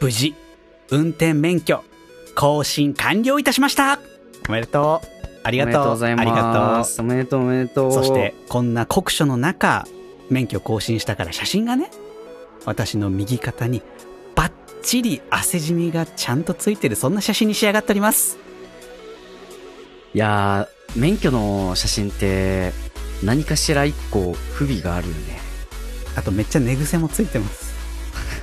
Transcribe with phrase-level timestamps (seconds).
[0.00, 0.34] 無事、
[0.90, 1.84] 運転免許、
[2.34, 3.98] 更新完了いたしました
[4.48, 5.06] おめでとう。
[5.42, 5.82] ありあがとう。
[5.82, 6.22] りがとうございます。
[6.22, 7.88] ありがとおめでとう、おめでとう。
[7.88, 7.92] う。
[7.92, 9.86] そして、こんな酷暑の中、
[10.30, 11.90] 免許更新したから写真がね、
[12.64, 13.82] 私の右肩に
[14.34, 14.52] バッ
[14.82, 18.38] チリ汗じみがちゃんとついてる、そんな写真に仕上がっております。
[20.14, 22.72] いやー、免許の写真って、
[23.22, 25.40] 何かしら一個不備があるよね。
[26.16, 27.69] あとめっちゃ寝癖もついてます。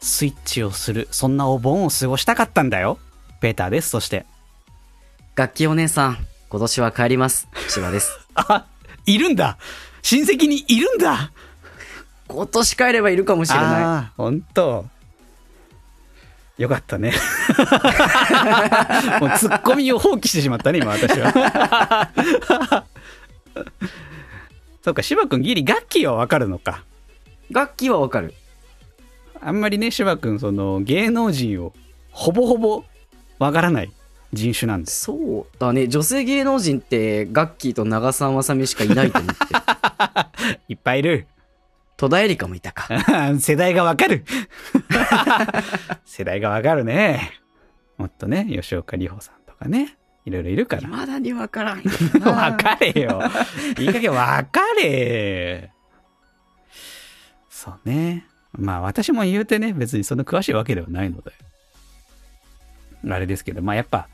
[0.00, 2.98] スイッチをするそんなお盆を過ごしたかったんだよ
[3.40, 4.26] ペーターですそして
[5.36, 6.18] 楽器お姉さん、
[6.50, 7.48] 今年は帰ります。
[7.68, 8.18] 千葉です。
[8.34, 8.66] あ
[9.06, 9.56] いるんだ
[10.02, 11.32] 親戚にいるんだ
[12.28, 13.68] 今年帰ればいるかもしれない。
[13.82, 14.84] ああ本当
[16.58, 17.14] よかったね
[19.20, 22.10] もうツッコミを放棄してしまったね今私は
[24.84, 26.84] そうか芝君ギリ楽器はわかるのか
[27.50, 28.34] 楽器はわかる。
[29.40, 31.72] あんまりね芝君その芸能人を
[32.10, 32.84] ほぼほぼ
[33.38, 33.92] わからない
[34.32, 34.90] 人種なんで。
[34.90, 35.88] すそうだね。
[35.88, 39.40] 女性芸能人って、ガッキーと長澤まさみしかいないと思って。
[40.68, 41.26] いっぱいいる。
[41.96, 42.88] 戸田恵梨香もいたか。
[43.40, 44.24] 世代がわかる。
[46.06, 47.32] 世代がわかるね。
[47.98, 49.96] もっとね吉岡里帆さんとかね。
[50.24, 50.82] いろいろいるから。
[50.82, 51.82] 未だにわからん。
[52.22, 53.20] わかれよ。
[53.78, 55.72] いい加減わかれ。
[57.50, 61.32] そうねまあ私も言うてね別にそんな詳しいわけではないので
[63.08, 64.08] あれですけどまあやっぱ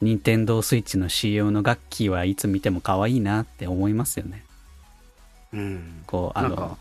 [0.00, 4.44] 任天堂スイッチの CM の楽器はいつ見ても可愛いなって思いますよね
[5.52, 6.02] うん。
[6.06, 6.78] こうあの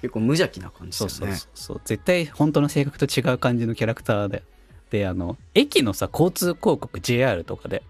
[0.00, 1.16] 結構無邪気な感じだよね。
[1.16, 4.42] そうそうそう絶対本当の性格と違う感じのキャラクターで
[4.90, 7.82] であの駅のさ交通広告 JR とかで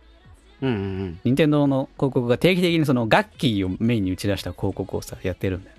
[0.60, 1.20] うんうんうん。
[1.24, 5.76] 任天堂の広告が定期的にその楽器をメインに打ち出した広告をさやってるんだよ。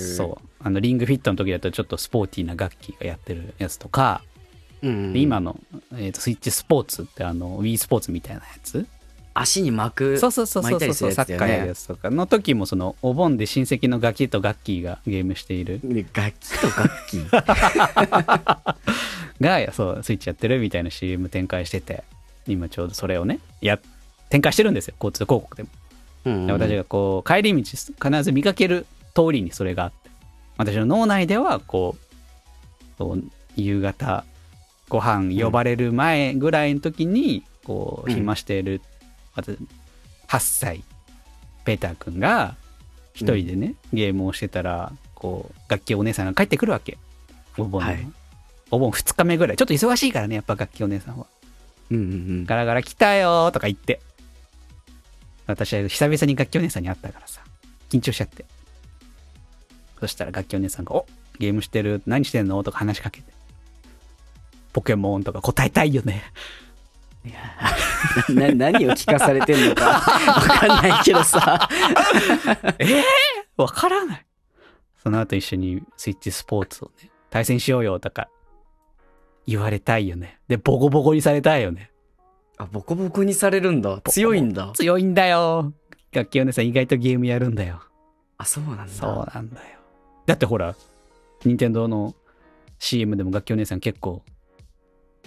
[0.00, 4.22] そうあのリングフィットの時だとちょっとスポーティーな楽器がやってるやつとか、
[4.82, 4.88] う。
[4.88, 5.58] うん、で今の、
[5.92, 8.86] えーとスイッチスポーツってあの Wii スポーツみたいなやつ？
[9.36, 10.18] 足に巻く。
[10.18, 17.18] そうそうそうそうそうねサッカーやるやつとかの時もそのお盆で親戚の楽器と楽器がゲームしているね楽器と楽器？
[19.40, 22.04] がそうスイッチやってるみたいな CM 展開してて
[22.46, 23.78] 今ちょうどそれをねや
[24.30, 25.68] 展開してるんですよ交通広告でも、
[26.26, 30.10] うんで私がこう帰り道必ず見かける通りにそれがあって。
[30.56, 31.96] 私の脳内ではこ
[32.98, 33.22] う
[33.56, 34.24] 夕方
[34.88, 38.14] ご飯呼ばれる前ぐらいの時にこううん。
[38.14, 38.80] 暇してる、
[39.34, 39.58] 私
[40.28, 40.84] 8歳
[41.64, 42.56] ペーター君が
[43.14, 46.98] 一人でね、ゲームをしてたらこう楽器お姉さんが帰ってくるわけ。
[47.56, 48.06] お盆の、はい。
[48.70, 49.56] お盆2日目ぐらい。
[49.56, 51.26] ちょっと忙しいからねやっぱ楽器お姉さんは。
[51.90, 52.06] うんうんう
[52.42, 52.44] ん。
[52.44, 54.00] ガラガラ来たよーとか言って。
[55.46, 57.40] 私は久々に楽器お姉さんに会ったからさ。
[57.90, 58.44] 緊張しちゃって
[60.04, 61.06] そしたら楽器お姉さんが「お
[61.38, 63.32] ゲームしてる何してんの?」とか話しかけて
[64.74, 66.22] 「ポケモン」とか答えたいよね
[68.28, 71.68] な何を聞かされてんのか わかんないけどさ。
[73.56, 74.26] わからない
[75.02, 78.28] その後一緒にスイッチスポーツをね対戦しようよとか
[79.46, 81.90] 言われたいよねでボコボコにされたいよね
[82.58, 84.00] あ、ボコボコにされるんだ。
[84.02, 84.72] 強いんだ。
[84.74, 85.72] 強いんだよ
[86.12, 87.80] 楽器お姉さん意外とゲームやるんだよ
[88.38, 88.88] あ、そうなんだ。
[88.88, 89.78] そうなんだよ。
[90.26, 90.74] だってほら、
[91.44, 92.14] 任天堂の
[92.78, 94.22] CM でも楽器お姉さん結構、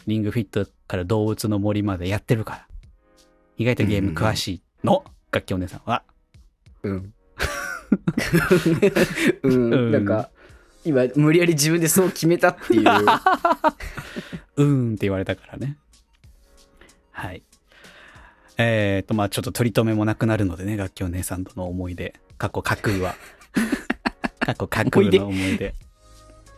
[0.05, 2.67] リングフィットから動物の森までやってるから。
[3.57, 6.03] 意外とゲーム詳しいの、楽器お姉さんは。
[6.83, 7.13] うん。
[9.43, 9.73] うん。
[9.73, 10.29] うんなんか、
[10.85, 12.83] 今、無理やり自分でそう決めたっていう。
[14.57, 15.77] うーんって言われたからね。
[17.11, 17.43] はい。
[18.57, 22.13] えーと、まあちょっと取り留めもなくなるのでね、楽器お姉さんとの思い出。
[22.37, 23.15] 過去架空は。
[24.47, 25.73] 過去架空の思い出。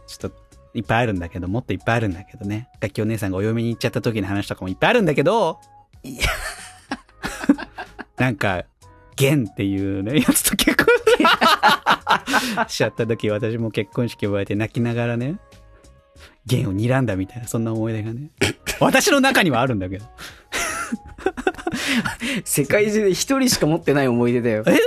[0.05, 0.37] ちょっと、
[0.75, 2.69] いっぱいあるんだけど、もっといっぱいあるんだけどね。
[2.79, 5.59] 楽器お姉さんがお嫁に行っちゃった時の話とかもいっぱいあるんだけど、
[8.17, 8.65] なんか、
[9.15, 10.85] ゲンっていうね、やつと結婚
[12.67, 15.39] しちゃった時、私も結婚式を終えて泣きながらね、
[16.45, 18.29] ゲンを睨んだみたいな、そんな思い出がね。
[18.79, 20.05] 私の中にはあるんだけど。
[22.45, 24.63] 世界中で一人しか持ってない思い出だよ。
[24.67, 24.77] え？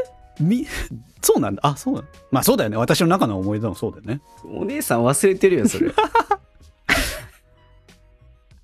[0.41, 0.67] み、
[1.23, 1.61] そうなんだ。
[1.65, 2.09] あ、そうなんだ。
[2.31, 2.77] まあそうだよね。
[2.77, 4.21] 私の中の思い出もそうだよね。
[4.45, 5.93] お姉さん忘れてるよ、それ。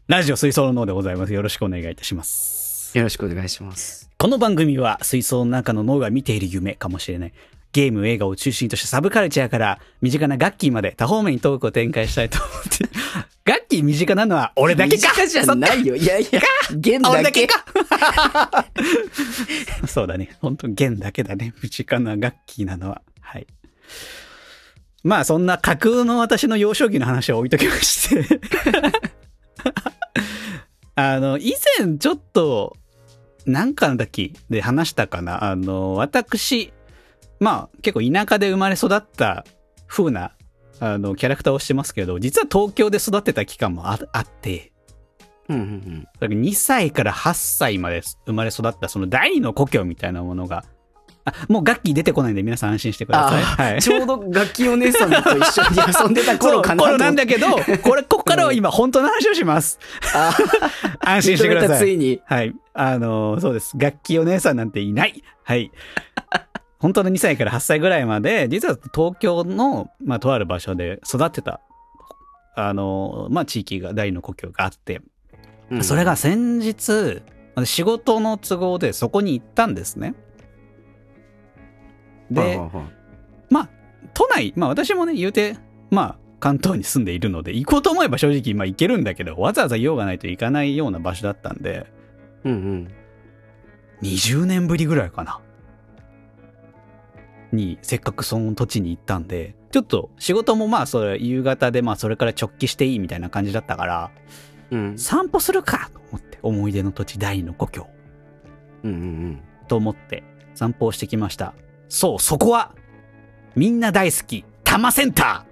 [0.09, 1.35] ラジオ水槽の脳でございます。
[1.35, 2.97] よろしくお願いいたします。
[2.97, 4.09] よろしくお願いします。
[4.17, 7.33] この番組は水槽の中の脳が見ている夢かもしれない。
[7.73, 12.89] ゲーム、映画を中心としたサブカルチャーから身近なガッキーまで多方面にトークを展開したいと思って。
[13.45, 15.97] ガッキー身近なのは俺だけか短じゃないよ。
[15.97, 16.99] いやいや、だけ。
[16.99, 17.65] だけか
[19.89, 20.37] そうだね。
[20.41, 21.55] 本当に弦だけだね。
[21.63, 23.01] 身近なガッキーなのは。
[23.21, 23.47] はい。
[25.03, 28.41] まあそんな架空の私の幼少期の話を置いときまして。
[30.95, 32.77] あの、以前ちょっと、
[33.47, 35.45] なんかの時で話したかな。
[35.45, 36.73] あの、私、
[37.41, 39.45] まあ結構田舎で生まれ育った
[39.87, 40.33] 風な、
[40.81, 44.73] あの、キャラクターをしてますけど、実は東京で育ってた期間もああって、
[45.49, 46.03] うんうんうん。
[46.21, 50.65] だから2歳から8歳まで生まれ育ったその第二の故郷みたいなものが、
[51.25, 53.43] あ、もう楽器出てこないんで皆さん安心してください。
[53.43, 53.83] あはい。
[53.83, 56.85] ちょうど楽器お姉さんと一緒に遊んでた頃かな。
[56.85, 57.49] 頃なんだけど、
[57.83, 59.79] これ、ここからは今本当の話をします。
[60.15, 60.37] あ
[61.01, 61.79] 安心してください。
[61.79, 62.21] ついに。
[62.25, 62.55] はい。
[62.75, 63.73] あの、そうです。
[63.77, 65.23] 楽器お姉さんなんていない。
[65.45, 65.71] はい。
[66.79, 71.61] 本当の2歳から8歳ぐらいまで、実は東京の、まあ、とある場所で育ってた、
[72.55, 75.03] あの、まあ、地域が、第二の故郷があって、
[75.71, 77.23] うんそれが、先日、
[77.65, 80.15] 仕事の都合でそこに行ったんですね。
[82.31, 82.61] で、
[83.51, 83.69] まあ、
[84.15, 85.57] 都内、まあ私もね、言うて、
[85.91, 91.87] まあ、関東に住んでいるので、行こうと思えば正直、まあ行けるんだけど、わざわざ用がないと行かないような場所だったんで、
[92.45, 92.89] うんうん。
[94.03, 95.41] 20年ぶりぐらいかな。
[97.53, 104.11] に、せっかくその土地に行ったんで、ちょっと仕事もまあそれ夕方でまあそれから直帰していいみたいな感じだったから、
[104.71, 104.99] うん。
[104.99, 107.87] 散歩するかと思って、思い出の土地第二の故郷。
[108.85, 109.41] うんうんうん。
[109.67, 110.23] と思って
[110.55, 111.55] 散歩をしてきました。
[111.89, 112.75] そう、そこは、
[113.57, 115.45] みんな大好き、多摩センタ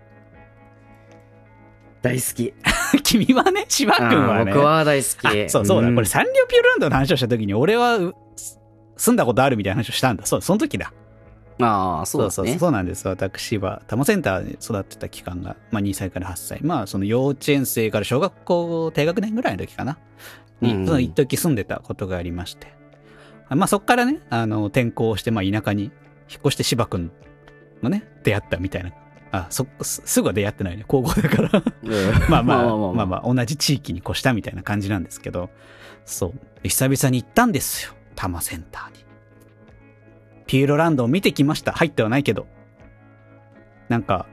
[2.02, 2.54] 大好き。
[2.94, 4.52] ー 君はね、芝君はね。
[4.52, 5.50] 僕は大好あき。
[5.50, 8.14] そうそうだ、んこれサンリオピューランドの話をした時に、俺はう
[8.96, 10.24] 住んだことあるみたいな話をしたんだ。
[10.26, 10.92] そう、その時だ。
[11.60, 12.58] ああ、そうですそうね。
[12.58, 13.06] そうなんです。
[13.08, 16.60] 私は、多摩センターに育ってた期間が、まあ2歳から8歳。
[16.62, 19.98] まあその幼稚園生から小学校低学年ぐらいの時かな。
[20.60, 22.74] に、うんその一時住んでたことがありまして。
[23.48, 25.92] まあそっからね、あの、転校して、まあ田舎に引っ
[26.46, 27.10] 越して芝君
[27.82, 28.92] のね、出会ったみたいな。
[29.32, 30.84] あ、そ、すすぐは出会ってないね。
[30.86, 31.50] 高校だから。
[32.28, 35.50] まあ、まあまあまあまあまあ、同じ地域に越したみたいな感じなんですけど、
[36.04, 36.32] そう。
[36.62, 37.92] 久々に行ったんですよ。
[38.14, 39.05] 多摩センターに。
[40.46, 41.72] ピューロランドを見てきました。
[41.72, 42.46] 入ってはないけど。
[43.88, 44.26] なんか、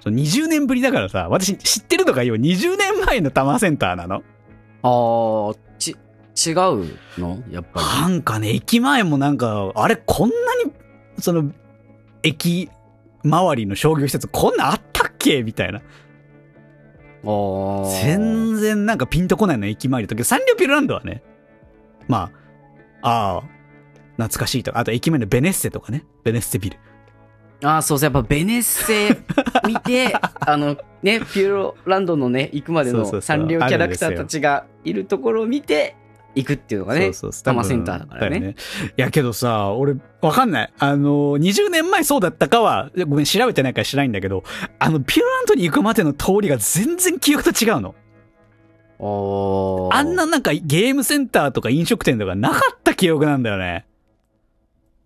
[0.00, 4.22] そう20年ぶりだからさ、私知ってるのがよ、20年前の多摩センターなの。
[4.82, 6.54] ああ、ち、違う
[7.18, 7.42] の？
[7.50, 10.34] やっぱなんかね、駅前もなんか、あれ、こんな
[10.64, 10.72] に、
[11.18, 11.52] その、
[12.22, 12.70] 駅
[13.24, 15.42] 周りの商業施設、こんなんあったっけ？
[15.42, 15.78] みたいな。
[15.78, 15.84] り。
[17.26, 17.88] ああ。
[18.02, 21.22] 全然なんかピンとこないの駅前だけど、サンリオピューロランドはね、
[22.08, 22.30] ま
[23.00, 23.42] あ、ああ、
[24.16, 26.78] 懐かしいとか、あと駅前のベネッセとかね、ベネッセビル。
[27.62, 29.16] ああ、そうそう、やっぱベネッセ
[29.66, 35.96] 見て、 あの、ね、ピューロランドのね、行くまでのサンリオキャラクターたちがいるところを見て、
[36.34, 38.54] 行くっていうのがね、そうそうセンターだからねよい
[38.96, 40.72] やけどさ、俺、わかんない。
[40.78, 44.42] あの、20年前そうだったかは、ごめん、調べてないから知らないんだけど、
[44.80, 47.94] あの、ピューロランドに行くまでの通りが全然記憶と違うの。
[49.92, 53.86] あんななんかゲームセンターとか飲食店とかなかった記憶なんだよね。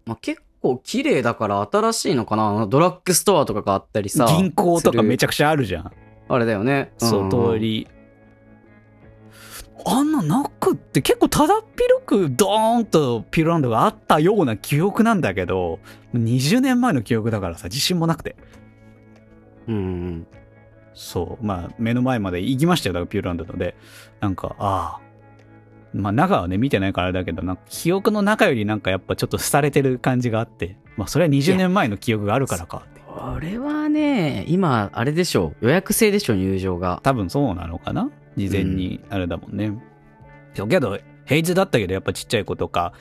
[0.08, 2.66] まあ、結構綺麗だから新しいのかな？
[2.66, 4.26] ドラッグストアとかがあったりさ。
[4.26, 5.92] 銀行とかめちゃゃくちゃあるじゃん。
[6.28, 6.92] あれだよね。
[6.98, 7.58] そう、ん通。
[7.58, 7.86] り。
[9.86, 15.78] あんななくって結構ただっ広くドーンとピューロランドがあったような記憶なんだけど、
[16.14, 18.36] 20年前の記憶だからさ、自信もなくて。
[19.66, 20.26] うんうん。
[20.94, 23.74] そう、まあ目の前まで行きましたよ、だからピューロランドので。
[24.20, 25.07] なんか、ああ。
[25.94, 33.00] まあ中はね、見てないからあれだけど、なんか記憶の中よりなんかやっぱちょっと廃れてる感じがあって、まあそれは20年前の記憶があるからかって。
[33.06, 35.66] これはね、今、あれでしょう。
[35.66, 37.00] 予約制でしょ、入場が。
[37.02, 39.72] 多分そうなのかな事前にあれだもんね。
[40.54, 42.92] そうけど、平日だったけどやっぱちっちゃい子とか、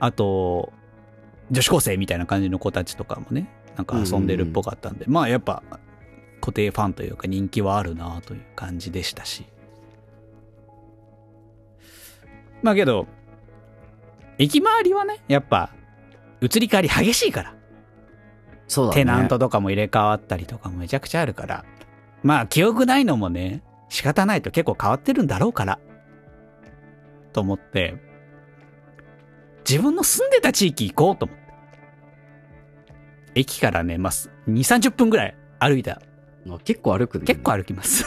[0.00, 0.72] あと、
[1.50, 5.62] 女子高生みたいな感じの子たちとかもね、なんか遊んでるっぽかったんで、まあやっぱ
[6.40, 9.44] 固定ファンというか人気はあるなという感じでしたし。
[12.62, 13.06] まあけど、
[14.38, 15.70] 駅周りはね、やっぱ
[16.40, 17.54] 移り変わり激しいから。
[18.66, 18.94] そうだね。
[18.96, 21.64] テナントとかも入れ替わったりとかもめちゃくちゃあるから。
[22.22, 25.78] まあ、記憶ないのもね、仕方ないと結構変わってるんだろうから。
[27.32, 27.96] と思って、
[29.68, 31.44] 自分の住んでた地域行こうと思って。
[33.34, 36.00] 駅からね、まあ、2、30分ぐらい歩いた
[36.50, 37.24] あ結構歩くね。
[37.24, 38.04] 結構歩きます。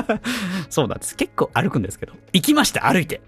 [0.68, 1.16] そうなんです。
[1.16, 2.12] 結構歩くんですけど。
[2.32, 3.22] 行きました、歩いて。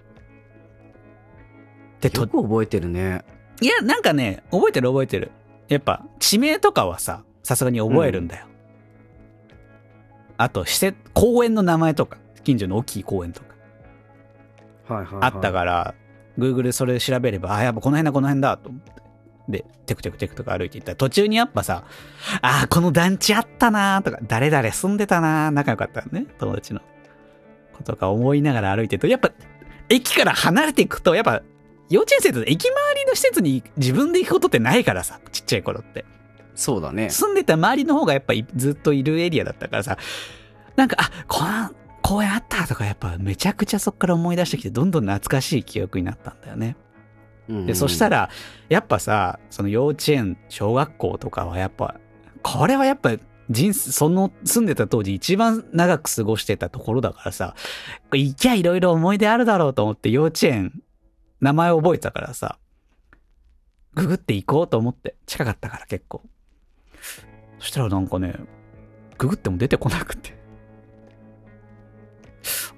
[2.01, 3.25] で、とよく覚えてるね。
[3.61, 5.31] いや、なんかね、覚えてる覚えてる。
[5.69, 8.47] やっぱ、地名とかはさ、さすがに覚えるんだよ。
[10.37, 15.95] あと、施設、公園の名前とか、近所の大きい公園とか、はいはい、あったから、
[16.39, 18.93] Google でそれ調べれば、あ、やっぱこの辺だ、この辺だ、と思って。
[19.49, 21.85] で、テクテクテクとか歩いていったら、途中にやっぱさ、
[22.43, 26.81] あー、この団地あったなーとか、誰々住んでたなー仲良かったよね、友達の。
[27.73, 29.31] ことか思いながら歩いてると、やっぱ、
[29.89, 31.43] 駅から離れていくと、やっぱ、
[31.89, 36.05] 幼稚園生と駅周りの施設に自分で行くことってないからさ、ちっちゃい頃って。
[36.55, 37.11] そうだね。
[37.11, 39.99] 住んでた周りの方がやっぱりずっといるエリアだったからさ、
[40.75, 41.71] なんか、あ、この
[42.03, 46.77] 公園あったとかやっぱめちゃくちゃそっから思い出してきて、どんどん懐かしい記憶になったんだよね。
[47.49, 48.31] で、そしたら、ら、
[48.69, 51.97] やっぱさ、その幼稚園、小学校とかはやっぱ、
[52.43, 53.17] これはやっぱ
[53.51, 57.55] 人生、その住んでた当時一番長く過ごしてたところだからさ、
[58.13, 60.73] 行きゃいろいろ思い出あるだろうと思って幼稚園、
[61.41, 62.59] 名前覚えてたからさ、
[63.95, 66.23] ググって行こうと思って、近かったから結構。
[67.59, 68.35] そしたらなんかね、
[69.19, 70.37] ググっても出てこなくて。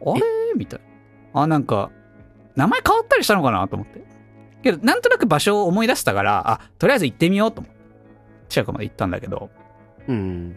[0.01, 0.23] あれ？
[0.57, 0.81] みたい
[1.35, 1.43] な。
[1.43, 1.91] あ、なんか、
[2.57, 4.05] 名前変わったりしたのかなと思って。
[4.63, 7.79] けど、なんとなく場所を思い出したから、あ、とりあえず行ってみようと思って。
[8.49, 9.51] 近くまで行ったんだけど、
[10.07, 10.57] うん。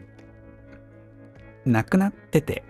[1.65, 2.63] なくなってて。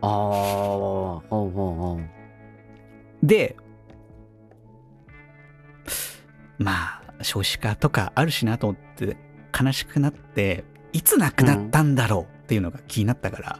[0.00, 3.26] ああ、ほうほうほう。
[3.26, 3.56] で、
[6.62, 9.16] まあ、少子化とかあるしなと思って、
[9.58, 13.58] 悲しくなって、いつ亡くなったんだろうっていうのが気になったから、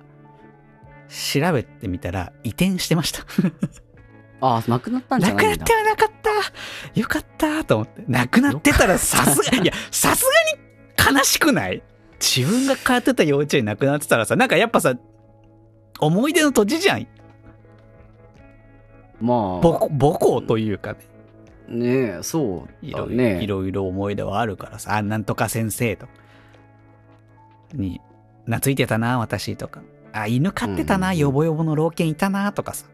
[1.09, 3.25] 調べてみたら移転してました。
[4.41, 5.59] ああ、なくなったんじゃなくないんだ。
[5.59, 8.05] なってはなかったよかったと思って。
[8.09, 10.25] なくなってたらさすが、いや、さす
[11.01, 11.83] がに悲しくない
[12.21, 14.95] 自分が通ってた幼稚園なくなってたらさ、なんかやっぱさ、
[16.01, 17.07] 思い出の土地じゃん。
[19.21, 20.99] まあ、母校というかね。
[21.73, 23.43] ねえ、そういろいろ、だね。
[23.43, 26.13] いろいろ思い出はあるからさ、あ、なんとか先生とか。
[27.73, 28.01] に、
[28.45, 29.83] 懐いてたな、私とか。
[30.13, 32.87] あ、犬飼ってたな、うんうんうんよぼよぼの老犬いたな、とかさ。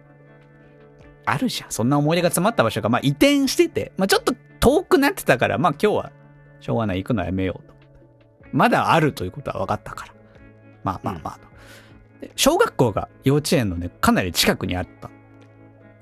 [1.26, 1.70] あるじゃん。
[1.70, 6.12] そんな思い出が詰まった場所が、まあ移転してて、まあちょっと遠くなってたから、まあ今日は、
[6.60, 7.74] しょうがない、行くのやめようと。
[8.52, 10.14] まだあるということは分かったから。
[10.84, 11.48] まあまあまあと。
[12.20, 15.10] で小学校が幼稚園のね、かなり近くにあった。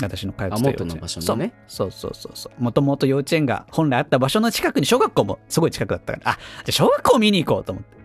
[0.02, 2.62] 私の通ってた幼稚園あ元の場所のねそうそうそうそう。
[2.62, 7.96] もともと幼稚園が本来あった場所の近くに小学校もすごい近くだったから、あ、じゃあ小学校見に行こうと思って。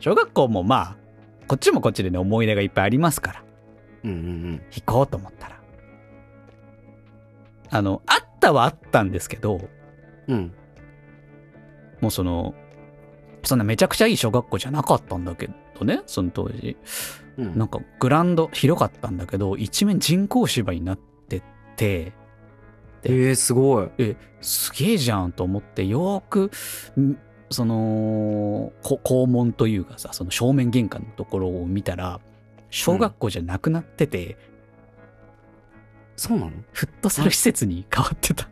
[0.00, 0.96] 小学校もまあ、
[1.46, 3.42] こっちもこっちでね、思い出がいっぱいありますから、
[4.04, 5.60] うんうん行こうと思ったら。
[7.70, 9.60] あの、あったはあったんですけど、
[10.28, 10.36] うん。
[10.36, 10.52] うん。
[12.00, 12.54] もうその、
[13.42, 15.48] そんなめちゃくちゃいい小学校じゃなかったんだけ
[15.78, 16.76] どね、その当時。
[17.38, 17.58] うん。
[17.58, 20.98] なんかグラウンド広かったんだけど、一面人工芝になっ
[21.76, 22.12] て
[23.02, 23.88] て、ええすごい。
[23.98, 26.50] え、すげえじゃんと思って、よーく、
[27.00, 27.18] ん
[27.50, 32.20] その、こ校門というかさ、その正面玄関のところを見たら、
[32.70, 34.36] 小学校じゃなくなってて、
[36.16, 36.52] そうなの？
[36.72, 38.48] フットサル施設に変わってた。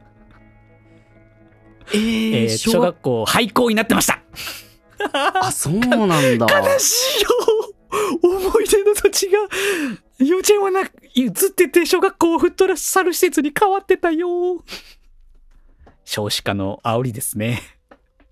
[1.93, 4.21] えええー小学校廃校になってました
[5.13, 6.47] あ、そうなんだ。
[6.47, 7.29] 悲しいよ
[8.23, 9.39] 思い出の土地が、
[10.19, 10.81] 幼稚園はな、
[11.15, 14.65] 移ってて小学校フットサル施設に変わってたよ
[16.05, 17.61] 少子化の煽りですね。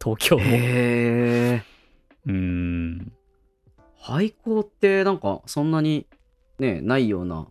[0.03, 0.45] 東京も。
[0.45, 1.63] へえ。
[2.27, 3.13] うーん。
[3.99, 6.07] 廃校ってなんかそんなに
[6.59, 7.47] ね、ないような。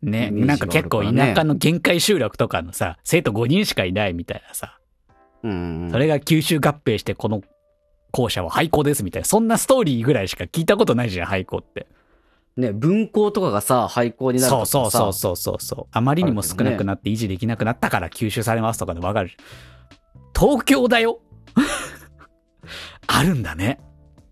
[0.00, 4.78] ね、なんか結構田舎の限界集落とかのさ、生徒5人しかいないみたいなさ、
[5.42, 5.88] うん。
[5.90, 7.42] それが吸収合併してこの
[8.18, 11.86] 校舎は廃校ですみたいな、そんなストーリーぐらいしか聞いたことないじゃん、廃校って。
[12.56, 15.86] ね、分校とかがさ、廃校になるとかさそうそうそうそうそう。
[15.92, 19.30] あまりにも少なくなって維持できなくなったから吸収されますとかでわかる。
[20.36, 21.20] 東京だよ
[23.06, 23.78] あるんだね。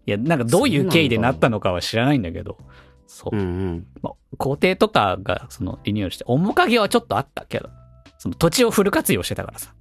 [0.05, 2.59] いや、なんかどういう経緯でなったのかは知らないんだけど、
[3.07, 3.37] そう。
[3.37, 3.87] うんうん。
[4.02, 7.71] まあ、校庭とかがそのリニューアルして、面影はちょっとあったけど、
[8.19, 9.73] その土地をフル活用してたからさ。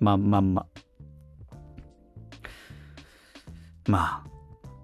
[0.00, 0.80] まあまあまあ
[3.86, 4.30] まあ、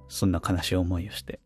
[0.09, 1.41] そんな悲しい思いをして。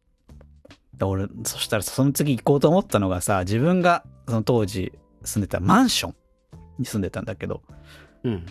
[0.96, 4.92] で俺、そしたらその次行こうと思ったのがさ、自分がその当時
[5.23, 6.14] 住んでたマンション
[6.78, 7.62] に住んでたんだけど、
[8.23, 8.32] うん。
[8.32, 8.42] いや、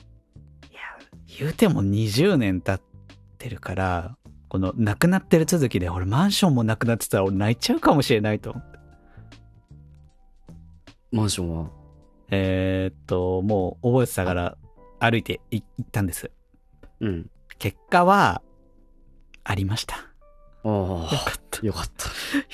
[1.40, 2.88] 言うても20年経っ
[3.38, 4.18] てるから、
[4.50, 8.80] この亡くなってる続きで、俺マンションもなくなってたら俺泣いちゃうかもしれないと思って。
[11.12, 11.70] マンションは？
[12.30, 14.58] えーっと、もう覚えてたから
[15.00, 16.30] 歩いてい行ったんです。
[17.00, 17.30] うん。
[17.58, 18.42] 結果は、
[19.44, 19.96] ありました。
[20.66, 21.60] あよかった。
[21.62, 22.08] あ、よかった。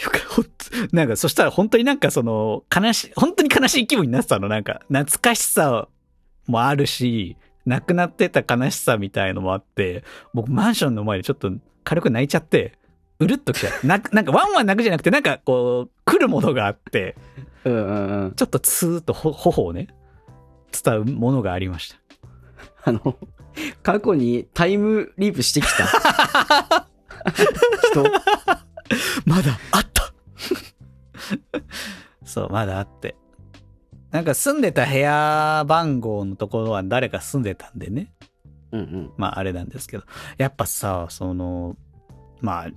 [0.03, 0.51] よかほんと
[0.91, 4.47] なんか、そしたら本当になんかその、悲しい、本当に悲しい気分になってたの。
[4.47, 5.87] なんか、懐かしさ
[6.47, 10.03] もあるし、亡くなってた悲しさみたいのもあって、
[10.33, 11.51] 僕マンションの前でちょっと
[11.83, 12.73] 軽く泣いちゃって、
[13.19, 13.73] うるっときちゃう。
[13.85, 17.15] ななんかワンワン泣くじゃなくて、なんかこう、来るものがあって、
[17.65, 18.31] うんうんうん。
[18.31, 19.87] ちょっとツーッとほ頬をね、
[20.83, 21.97] 伝うものがありました。
[22.85, 23.17] あの、
[23.83, 26.78] 過去にタイムリープしてきた
[27.91, 28.03] 人。
[29.25, 30.13] まだあった
[32.23, 33.15] そう、まだあって。
[34.11, 38.11] なんか住んでた部屋番号のところは誰か住んでたんでね。
[38.71, 39.11] うんうん。
[39.17, 40.03] まああれなんですけど。
[40.37, 41.75] やっぱさ、その、
[42.41, 42.67] まあ、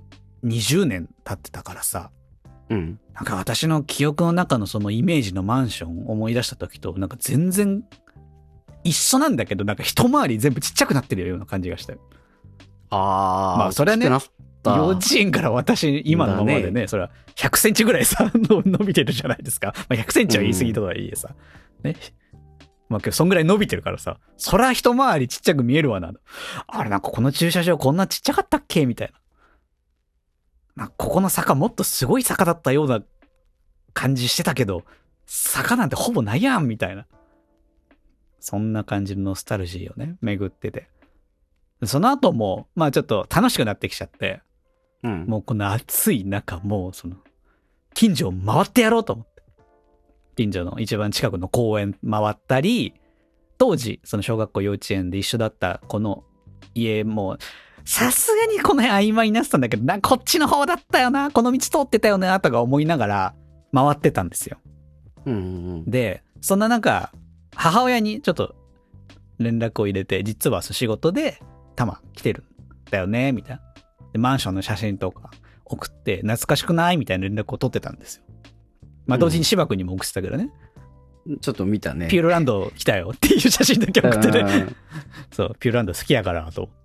[0.43, 2.11] 20年経ってたからさ、
[2.69, 2.99] うん。
[3.13, 7.83] なんか私の記憶の中のそのイメージのマンションを思い出した時と、なんか全然
[8.83, 11.99] 一緒なんだけど、なんか一回り全部ちっちゃくなってるような感じがしたよ。
[12.93, 14.07] ああ、まあそれはね
[14.65, 19.73] 幼稚園から私、今のままでだね、それは100センチぐらいさ、 の伸びてるじゃないですか。
[19.89, 21.35] まあ、100センチは言い過ぎとはいえさ。
[21.83, 21.95] ね。
[22.87, 26.13] まあ、けど、そんぐらい伸びてるからさ、そら一回りちっちゃく見えるわな。
[26.67, 29.19] あれ、なんかこの駐車場こんなちっちゃかったっけみたいな。
[30.75, 33.03] なんかここの坂もっとすごい坂だったような
[33.93, 34.83] 感じしてたけど、
[35.25, 37.05] 坂なんてほぼないやんみたいな。
[38.39, 40.89] そんな感じのノスタルジーをね、巡ってて。
[41.87, 44.41] その後も、まあちょっと楽しくなってきちゃって、
[45.03, 45.25] うん。
[45.25, 47.17] もうこの暑い中、もうその、
[47.93, 49.43] 近所を回ってやろうと思って。
[50.35, 52.93] 近所の一番近くの公園回ったり、
[53.57, 56.23] 当時、その小学校幼稚園で一緒だったこの
[56.73, 57.37] 家も、
[57.85, 63.35] さすがにこの辺曖昧になってたんだけど、な、こっちの方だったよな、この道通ってたよな、とか思いながら
[63.73, 64.57] 回ってたんですよ。
[65.25, 67.11] うんうんで、そんな中、
[67.55, 68.55] 母親にちょっと
[69.39, 71.39] 連絡を入れて、実は仕事で、
[71.75, 72.45] たま来てるん
[72.91, 73.61] だよね、みたいな。
[74.13, 75.31] で、マンションの写真とか
[75.65, 78.23] 送って、懐かしくないみたいな連絡を取ってたんですよ。
[79.05, 80.49] まあ、同時に芝君にも送ってたけどね、
[81.25, 81.39] うん。
[81.39, 82.07] ちょっと見たね。
[82.07, 84.39] ピューロランド来たよっていう写真だけ送ってね。
[84.39, 84.75] うん
[85.31, 86.83] そう、ピューロランド好きやからと思って。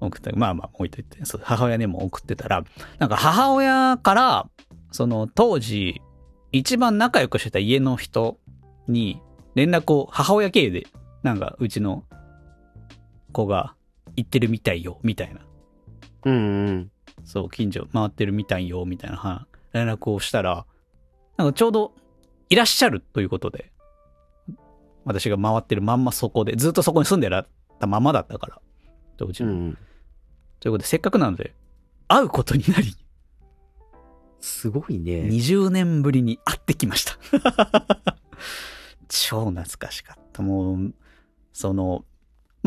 [0.00, 0.32] 送った。
[0.36, 1.24] まあまあ置いといて。
[1.24, 2.64] そう、母親にも送ってたら、
[2.98, 4.48] なんか母親から、
[4.92, 6.00] その当時、
[6.52, 8.38] 一番仲良くしてた家の人
[8.86, 9.20] に
[9.54, 10.86] 連絡を母親経由で、
[11.22, 12.04] なんかうちの
[13.32, 13.74] 子が
[14.18, 15.40] 行ってるみたいよ、みたいな。
[16.24, 16.90] うんうん。
[17.24, 20.66] そう、近所回ってるみたいよ、みたいなは連絡をしたら、
[21.36, 21.94] なんかちょうど
[22.50, 23.72] いらっしゃるということで、
[25.04, 28.60] 私が回ってるまんまそこで、ずっとそこに住んでらったままだったから、
[29.16, 29.78] 当時はうん。
[30.60, 31.54] ということで、せっかくなので、
[32.08, 32.94] 会うことになり、
[34.40, 35.22] すごいね。
[35.22, 37.18] 20年ぶりに会ってきました。
[39.08, 40.42] 超懐かしかった。
[40.42, 40.94] もう、
[41.52, 42.04] その、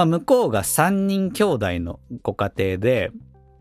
[0.01, 3.11] まあ、向こうが3人兄弟のご家庭で、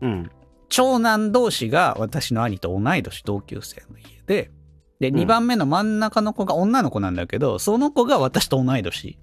[0.01, 0.31] うん。
[0.69, 4.51] 長男同士が私の兄と同い年同級生の家で、
[4.99, 9.19] で、うん2番目の真ん中の子が女の子なんだけど、その子が私と同い年。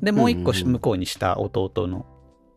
[0.00, 2.06] で、もう一個向こうにした弟の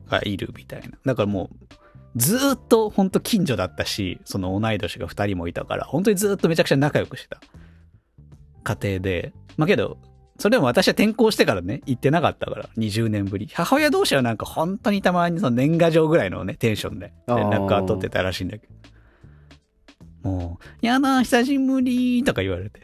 [0.08, 0.98] がいるみたいな。
[1.04, 1.68] だからもう、
[2.16, 7.40] ずーっと本当近所だったし、その同い年が2人もいたから、本当にずーっとめちゃくちゃ仲良くしてた
[8.64, 9.34] 家庭で。
[9.56, 9.98] まあけど、
[10.38, 13.50] それでも私は転校してからね、行ってなかったから、20年ぶり。
[13.54, 18.68] 母親同士はなんか本当にたまにその年賀状ぐらいのね、テンションで連絡が取ってたらしいんだけ
[20.24, 20.30] ど。
[20.30, 22.82] もう、やだ、久しぶりとか言われて。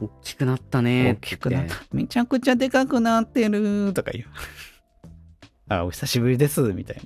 [0.00, 1.12] 大きくなったね。
[1.12, 1.76] 大きくなった。
[1.92, 4.24] めちゃくちゃでかくなってるとか言う。
[5.68, 7.02] あ、お久しぶりです、みたいな。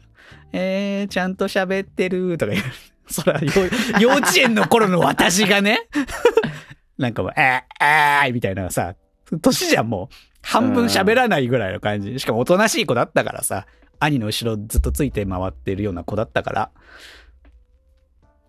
[0.52, 2.64] えー、ちゃんと喋ってるとか言う。
[3.10, 3.50] そら、幼
[4.00, 5.88] 幼稚園の頃の私がね、
[6.98, 8.96] なんかもう、えー、えー、みたいなさ、
[9.40, 12.18] 年じゃんもう、半分喋らないぐらいの感じ。
[12.18, 13.66] しかもおとなしい子だったからさ、
[14.00, 16.70] 兄の後ろずっとついて回ってるような子だったから、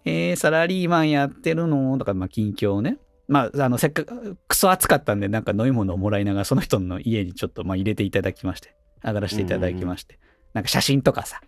[0.06, 1.98] えー、サラリーマンやってるの？
[1.98, 2.98] とか、まあ、近況をね。
[3.28, 10.18] まあ、あの、せっかく、クソ暑かったんで、なんか飲み物をもらいながら、その人の家にちょっと、まあ、入れていただきまして、上がらせていただきまして、
[10.54, 11.42] なんか写真とかさ、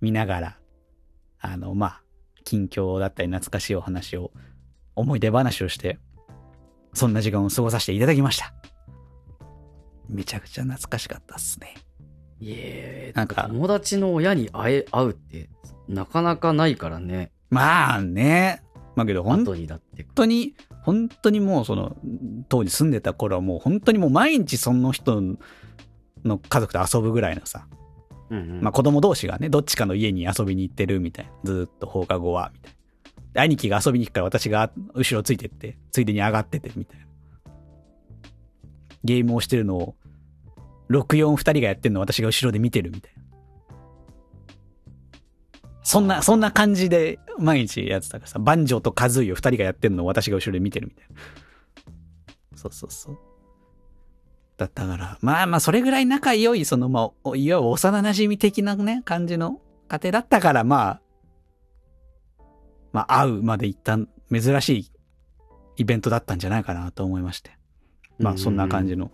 [0.00, 0.58] 見ながら、
[1.40, 2.02] あの、まあ、
[2.42, 4.32] 近況だったり、懐かしいお話を、
[4.96, 5.98] 思い出話をして、
[6.94, 8.54] そんな時間を過ごさせていただきました。
[10.08, 11.74] めちゃくちゃ懐かしかったっすね。
[12.40, 15.48] いえなんか友達の親に会え、会うって、
[15.88, 17.32] なかなかないからね。
[17.50, 18.62] まあね。
[18.96, 20.02] まあけど、本後にだって。
[20.04, 21.96] 本当に、本当にもうその、
[22.48, 25.22] 当時住んでた頃はもう本当にもう毎日その人
[26.24, 27.66] の家族と遊ぶぐらいのさ、
[28.30, 28.60] うんうん。
[28.60, 31.32] まあ子供同士がね、どっちかの家に遊びに行ってるみたいな。
[31.44, 32.78] ずーっと放課後は、みたいな。
[33.34, 37.06] 兄貴が遊びに行くから私が後ろついてって、ついでに上がってて、みたいな。
[39.02, 39.96] ゲームをしてるのを、
[40.90, 43.24] 64二人がやってるのを私が後ろで見てるみたいな。
[45.82, 51.20] そんな、そんな感じで毎日やってたからさ、バンジョーとカズイを二人がやってんのを私が後ろで見てるみたいな。
[52.56, 53.18] そうそうそう。
[54.56, 61.00] だったから、まあまあ、それぐらい仲良い、その、まあ、いわゆる幼馴染的なね、感じの家庭だったから、まあ、
[62.94, 64.90] まあ、会うまで一旦珍しい
[65.76, 67.50] イベントだったんじゃないかなと思いまして。
[68.20, 69.10] まあ、そんな感じの、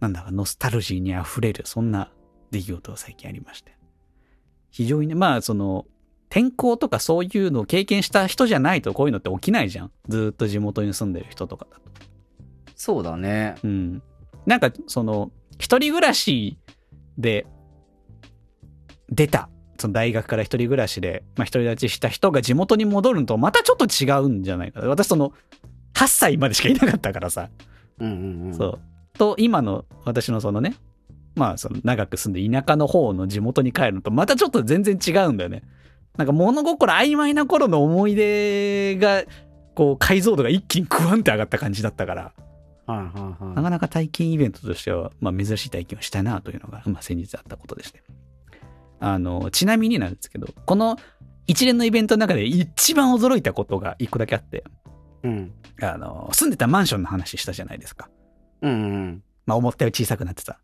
[0.00, 2.10] なんだか、ノスタルジーに溢れる、そんな
[2.50, 3.76] 出来事が最近ありまして。
[4.70, 5.86] 非常にね、まあ、その、
[6.28, 9.92] 転校とかそういうのを経験した人じゃないとこういうのって起きないじゃん。
[10.08, 11.82] ずーっと地元に住んでる人とかだと。
[12.74, 13.54] そうだね。
[13.62, 14.02] うん。
[14.46, 16.58] なんか、その、一人暮らし
[17.16, 17.46] で、
[19.08, 19.48] 出た。
[19.78, 24.88] その大学から一人暮らしで、まあ、一人立ちした人が地元に戻るのとまたちょっと違うんじゃないかな。
[24.88, 25.32] 私その、
[25.94, 27.48] 8歳までしかいなかったからさ。
[27.98, 28.54] うんうんうん。
[28.54, 28.80] そう。
[29.16, 30.74] と、今の私のそのね、
[31.34, 35.62] まあその長く住んで田舎の方の地元に帰るのとまたちょっと全然違うんだよね。
[36.16, 39.24] なんか物心曖昧な頃の思い出が、
[39.74, 42.32] こう解像度が一気にグワンって上がった感じだったから、
[42.86, 48.02] はいはいはなかなか体験イベントとしては、まあ珍しい体験をしたなというのが、まあ先日あったことでして。
[49.00, 50.96] あの、ちなみになんですけど、この
[51.46, 54.64] 一連のイベントの中で一番驚いたことが一個だけあって、
[55.24, 55.28] い。
[55.28, 55.52] うん。
[55.80, 58.08] あの、住んでたマンションの話したじゃないですか。
[58.62, 59.22] うんうん。
[59.44, 60.58] まあ思ったより小さくなってた。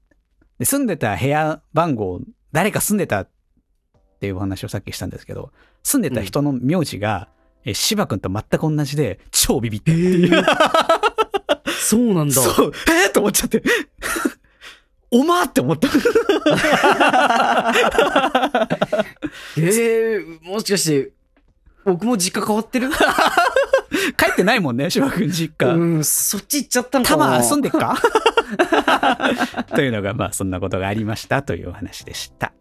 [0.59, 2.21] で、住んでた部屋番号、
[2.53, 3.29] 誰か住んでたっ
[4.21, 7.29] ていうお話をさっきしたんですけど、住んでた人の名字が、
[7.65, 10.45] え、芝くんと全く同じで、超ビビったっていう。
[11.81, 12.35] そうなんだ。
[12.43, 12.73] そう、
[13.07, 13.63] えー、と思っちゃって。
[15.13, 15.89] おまって思った。
[19.57, 21.13] えー、もしかして、
[21.85, 22.89] 僕も実家変わってる？
[24.17, 25.73] 帰ってないもんね、芝くん実家。
[25.75, 27.27] うん、そっち行っちゃったんかたな。
[27.27, 27.97] ま住んでっか？
[29.75, 32.53] というのが、まあそんなことがありましたというお話でした。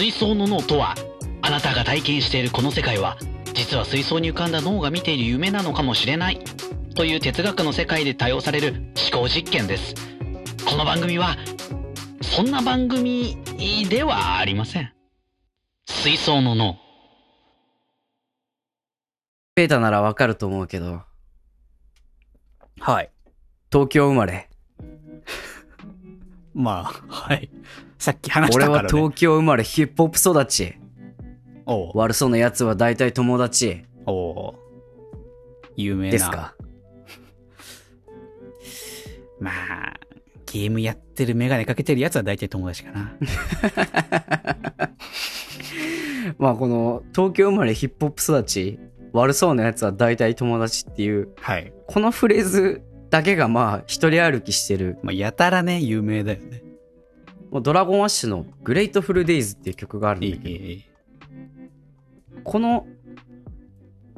[0.00, 0.94] 水槽の脳とは
[1.42, 3.18] あなたが体験しているこの世界は
[3.52, 6.42] 実は水槽に浮かんだ脳が見ている夢なのかもしれない
[6.94, 8.76] という哲学の世界で多用される
[9.12, 9.94] 思考実験です
[10.66, 11.36] この番組は
[12.22, 13.36] そんな番組
[13.90, 14.90] ではありません
[15.86, 16.78] 水槽の脳
[19.54, 21.02] ペータならわかると思うけど、
[22.78, 23.10] はい。
[23.70, 24.49] 東京生まれ。
[26.54, 27.50] まあ、はい。
[27.98, 28.84] さっき話し俺たから、ね。
[28.92, 30.74] は東京生まれヒップホップ育ち。
[31.66, 33.84] おう悪そうな奴は大体友達。
[34.06, 34.54] おう
[35.76, 36.12] 有名な。
[36.12, 36.54] ですか？
[39.40, 39.94] まあ、
[40.46, 43.12] ゲームやってるメガネかけてるやつは大体友達かな。
[46.38, 48.78] まあこの東京生まれヒップホップ育ち。
[49.12, 51.72] 悪そうな奴は大体友達っていう、はい。
[51.88, 52.80] このフレーズ
[53.10, 54.98] だけがまあ一人歩きしてる。
[55.02, 56.62] まあ、やたらね、有名だよね。
[57.50, 60.84] もうドラゴンアッシュのグレイトフルデイズっていう曲があるんいだけ
[62.36, 62.86] ど、この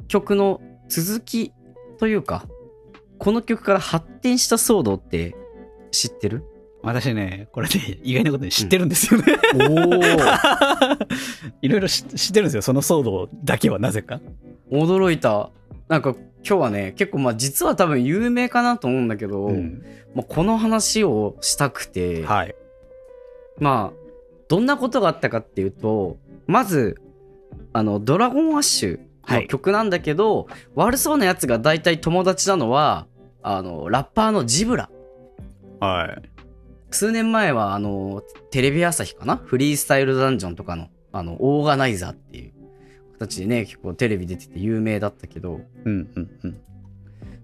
[0.07, 1.51] 曲の続き
[1.97, 2.45] というか、
[3.17, 5.35] この曲から発展した騒動って
[5.91, 6.43] 知ってる？
[6.83, 9.37] 私ね、これね、意外なことに知ってるんですよね。
[9.55, 10.03] おお
[11.61, 14.19] いろいろ知知ってるんですよ、その騒動だけはなぜか。
[14.69, 15.49] 驚いた。
[15.87, 22.55] なんか今日はね、結構まあ実は多分有名かなと思うんだけど、うんまあ、この話をしたくて、はい。
[23.59, 23.97] まあ、
[24.49, 27.01] どんなことがあったかっていうと、まず、
[27.71, 33.07] あの、ドラゴンアッシュの曲なんだけど、悪そうなやつが大体友達なのは、
[33.41, 34.89] あの、ラッパーのジブラ。
[35.79, 36.29] はい。
[36.91, 39.37] 数年前は、あの、テレビ朝日かな？
[39.37, 42.52] フリースタイルダンジョンとかの、あの、オーガナイザーっていう
[43.27, 46.61] 形でね、結構テレビ出てて有名だったけど、うんうんうん。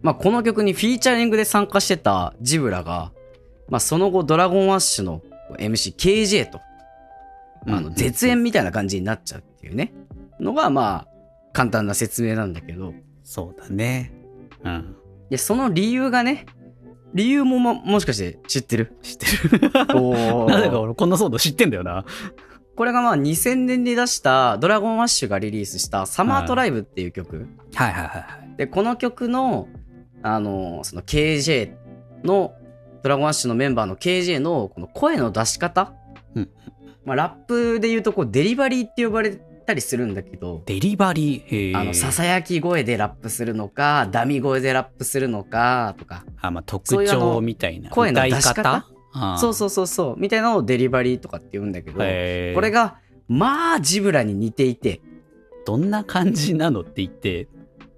[0.01, 3.11] まあ、この曲にフィーチャリングで参加してたジブラが、
[3.67, 5.21] まあ、その後ドラゴンアッシュの
[5.57, 6.59] MCKJ と、
[7.67, 9.93] あの、うんうん絶縁みたいな感じになっちゃうっていうね、
[10.39, 11.07] のが、まあ、
[11.53, 14.13] 簡単な説明なんだけど、そうだね。
[14.63, 14.95] うん。
[15.29, 16.45] で、その理由がね、
[17.13, 18.93] 理由もも、もしかして知ってる？
[19.01, 19.71] 知ってる。
[19.97, 22.05] おなぜか俺こんな騒動知ってんだよな。
[22.79, 27.45] これがまあ2000年に出したドラゴンアッシュがリリースしたサマートライブっていう曲。
[27.75, 28.55] はいはいはいはい。
[28.55, 29.67] で、この曲の、
[30.23, 31.73] あの、その KJ
[32.23, 32.53] の、
[33.03, 35.91] ドラゴンアッシュのメンバーの KJ のこの声の出し方。
[36.35, 36.49] うん
[37.03, 39.31] まあ、ラップで言うとこうデリバリーって呼ばれ
[39.65, 41.77] たりするんだけど、デリバリー？
[41.77, 47.89] あの、ささやき声でラップするのか、ダミ声でラップするのか、とか、あ、まあ特徴みたいな。
[47.89, 48.85] 声の出し方？
[49.39, 52.69] そうそうそうそうみたいなのをデリバリーとかって言うんだけど、これが。
[52.69, 55.01] がまあジブラに似ていて
[55.65, 57.47] どんな感じなのって言って、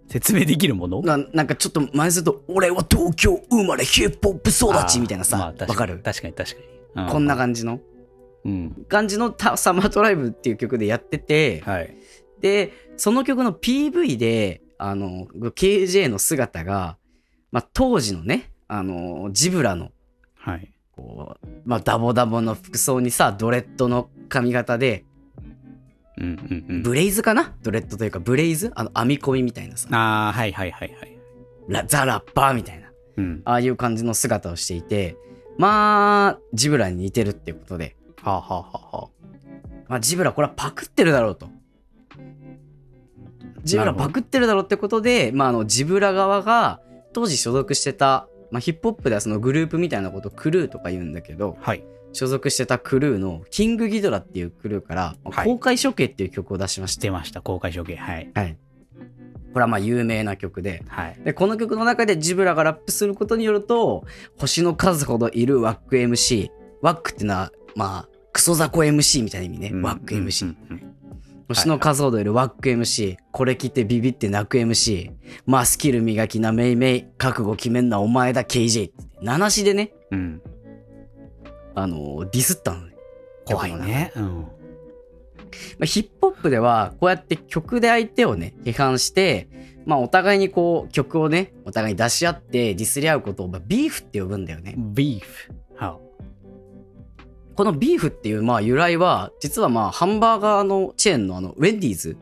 [0.07, 1.01] 説明できるもの？
[1.01, 5.99] ななんかちょっと前にすると「俺は東京生まれヒップホップ育ち」みたいなさ、まあかる？
[5.99, 6.57] 確かに確か
[6.95, 7.07] に。
[7.07, 7.79] うこんな感じの？
[8.43, 8.85] うん。
[8.89, 11.95] 感じのたサマードライブっていう曲でやってて、はい。
[12.41, 16.97] で、その曲の PV で、あの、KJ の姿が、
[17.51, 19.91] まあ、当時のね、あの、ジブラの、
[20.35, 20.70] はい。
[20.95, 25.05] こう、まあ、ダボダボの服装にさ、ドレッドの髪型で、
[26.17, 26.83] うんうんうん。
[26.83, 27.55] ブレイズかな？
[27.63, 28.71] ドレッドというか、ブレイズ？
[28.75, 31.17] あの、編み込みみたいなさ、ああ、はいはいはいはい。
[31.67, 33.41] ラザ・ラッパーみたいな、うん。
[33.45, 35.15] ああいう感じの姿をしていて、
[35.57, 39.09] まあ、ジブラに似てるっていうことで、はあ、はあはあは
[39.87, 41.49] まあ、ジブラこれはパクってるだろうと。
[43.63, 46.81] ジブラパクってるだろうってことで、まあ、あの、ジブラ側が
[47.13, 51.65] 当時所属してた、まあ、ヒップホップではそのグループみたいなことをクルーとか言うんだけど、あ。
[51.69, 51.83] はい。
[52.13, 57.95] 所属してたクルーのキングギドラっていうクルーから、はい公開処刑っていう曲を出しまして、出ました、公開処刑。
[57.95, 58.29] はい。
[58.33, 58.57] はい。
[59.53, 61.19] これはまあ有名な曲で、はい。
[61.23, 64.03] で、この曲の中でジブラがラップすることによると、
[64.37, 66.49] 星の数ほどいるワック MC。
[66.81, 69.71] ワックっていうのは、まあ、クソザコ MC みたいな意味ね。
[69.81, 70.45] ワック MC。
[70.45, 71.00] うんうんうん
[71.53, 75.11] 星の数ほどいるワック MC、これ聞いてビビって泣く MC、
[75.45, 79.03] まあスキル磨きなめいめい、覚悟決めんなお前だ KJ って。
[79.21, 80.41] 七しでね、うん。
[81.75, 82.95] あのーディスったのね。
[83.45, 84.11] 怖いね。
[84.15, 84.23] うん。
[84.23, 84.47] ま
[85.81, 89.49] あ、ヒップホップでは、こうやって曲で相手をね、批判して、
[89.85, 94.75] まあお互いにこう曲をね、お互いに出し合ってディスり合うことを、まあ、ビーフって呼ぶんだよね。
[94.77, 95.53] ビーフ。
[95.75, 95.99] は
[97.61, 102.17] このビーフっていうまあ由来は、実はまあハンバーガーのチェーンのあの、ウェンディーズ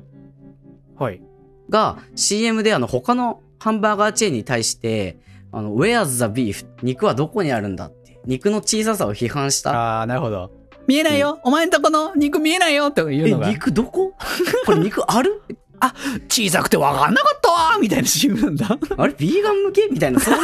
[0.98, 1.04] あ。
[1.06, 1.22] はい。
[1.70, 5.18] が CM であの他のハンバーガーチェーンに対して、
[5.54, 6.66] あの、Where's the beef?
[6.84, 8.20] 肉はどこにあるんだって。
[8.26, 9.72] 肉の小ささを批判した。
[9.72, 10.52] ああ、なるほど。
[10.88, 13.50] 見えないよ、お前んとこの肉見えないよっていうえ、のが。
[13.50, 14.12] 肉どこ？
[14.66, 15.42] これ肉ある？
[16.28, 18.78] 小さくてわかんなかったわーみたいな CM なんだ。
[18.98, 19.88] あれビーガン向け？
[19.90, 20.42] みたいな、そういう、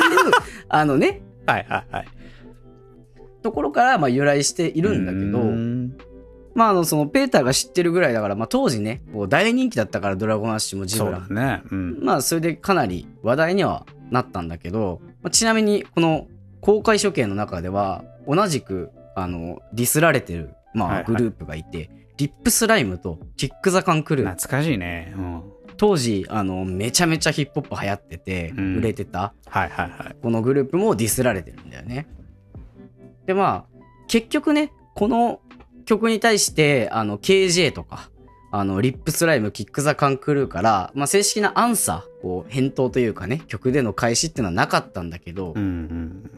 [0.69, 2.07] あのね、はいはいはい。
[3.45, 5.95] ところからまあ由来していいるんだけど、うん。
[6.55, 11.27] まああの、そのペーターが知ってるぐらいだから、まあ当時ね、こう大人気だったからドラゴンアッシュもジそブラも。
[11.27, 11.61] ね。
[11.69, 11.99] うん。
[12.03, 16.25] まあそれでかなり話題にはなったんだけど、まあちなみにこの
[16.59, 25.13] 公開処刑の中では同じくあのディスられてる、まあ、はいはいグループがいて、リップスライムとキック・ザ・カン・クルー懐かしいね。
[25.15, 25.43] うん。
[25.77, 30.15] 当時あのめちゃめちゃヒップホップ流行っててうん売れてた、はいはいはい。
[30.19, 32.07] このグループもディスられてるんだよね。
[33.25, 35.41] でまあ結局ねこの
[35.85, 38.09] 曲に対してあの KJ とか
[38.51, 46.29] あのリップスライムキック・ザ・カン・クルーから、まあ、正式なアンサーこう返答というかね曲での開始っていうのはなかったんだけどうん、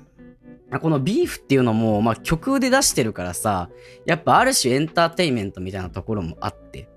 [0.72, 0.80] うん。
[0.82, 3.70] このビーフっていうのも、まあ、曲で出してるからさ
[4.06, 6.90] やっぱある種エンターテインメントみたいなところもあって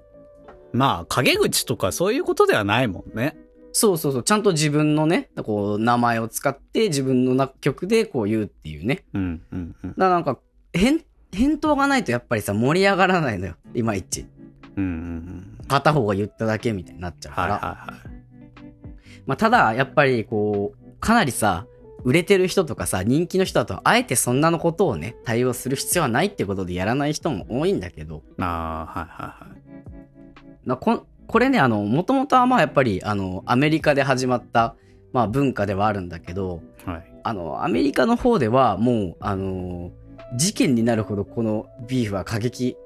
[0.72, 3.36] まあ、陰口とかそういうことではないもんね。
[3.72, 9.90] そうそうそうちゃんと自分のねこう名前を使って自分のな曲でこう言うっていうねうんうんうん。
[9.90, 10.38] だからなんか
[10.72, 14.26] 返返答がないとやっぱりさ盛り上がらないのよいまいち
[14.76, 14.90] うんうん
[15.60, 15.66] うん。
[15.68, 18.20] 片方が言っただけみたいになっちゃうから、はいはいはい。
[19.26, 21.66] まあ、ただやっぱりこうかなりさ
[22.02, 29.60] 売れてる人とかさ人気の人だとあえてそんなのことをね対応する必要はないってことでやらない人も多いんだけどああ、はいはいはい。
[30.64, 34.74] まあここれねあのもともとはまあやっぱりあのアメリカで始まった、
[35.12, 37.10] まあ、文化ではあるんだけどはい。
[37.22, 39.90] あのアメリカの方ではもうあの
[40.36, 42.76] 事件になるほどこのビーフは過激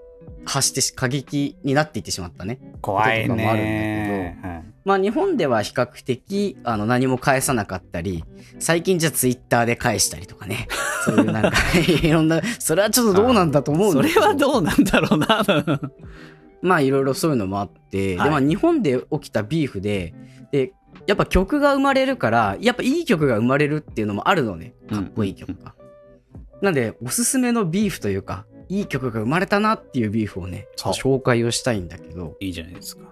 [0.45, 4.39] 発してし過激になっていってしまったね怖いこととかもあるんだね。
[4.43, 8.25] はいまあ日本では比較的あの何も返さなかったり、
[8.59, 10.69] 最近じゃツイッターで返したりとかね。
[11.05, 11.53] そういうなんか
[12.03, 14.11] いろんな、それはちょっとどうなんだと思うんそれ。
[14.11, 15.81] はどうなんだろうな。
[16.65, 20.15] まあいろいろそういうのもあって、はいでまあ日本で起きたビーフで、
[20.51, 20.73] で、
[21.07, 24.75] やっぱ曲が生まれるから、やっぱいい曲が生まれるっていうのもあるのね。
[24.89, 25.75] かっこいい曲が。
[26.63, 33.03] なんで、おすすめのビーフというか、いい曲が生まれたなっていうビーフをね、紹介をしたいんだけど、いいじゃないですか。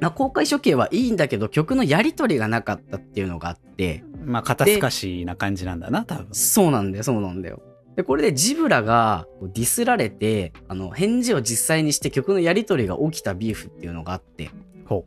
[0.00, 6.28] まあ公開処刑はいいんだけど、曲のやりとりがなかったっていうのがあって、まあ、肩透かしな感じなんだな、多分。
[6.32, 7.60] そうなんだよ、そうなんだよ。
[7.96, 14.50] で、これでジブラがディスられて、あの、返事を実際にして曲のやりとりが起きたビーフっていうのがあって、
[14.86, 15.06] ほ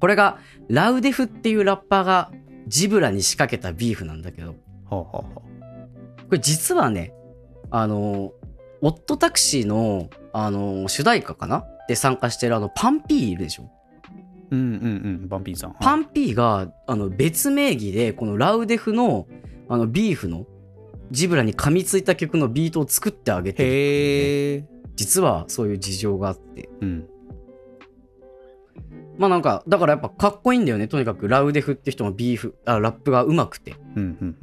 [0.00, 2.30] これがラウデフっていうラッパーが
[2.66, 4.54] ジブラに仕掛けたビーフなんだけど、う。
[4.86, 5.42] ほうほうほこ
[6.30, 7.12] れ実はね、
[7.70, 8.32] あの、
[8.80, 11.64] オットタクシーの、あの、主題歌かな？
[11.88, 13.70] で参加してるあの、パンピーいるでしょ？
[14.50, 14.56] う。
[14.56, 14.82] うんうん
[15.22, 15.28] うん。
[15.28, 15.76] バンピーさん。
[15.80, 19.26] パンピーが、あの、別名義で、このラウデフの、
[19.68, 20.46] あの、ビーフの、
[21.10, 24.68] ジブラに噛みついた曲のビートを作ってあげてるっていうね。
[24.96, 26.68] 実はそういう事情があって。
[26.80, 27.08] うん。
[29.18, 30.88] まあなんか、だからやっぱかっこいいんだよね。
[30.88, 33.76] とにかくラウデフって人もビーフ、あラップが上手くて。
[33.94, 34.36] うんうん。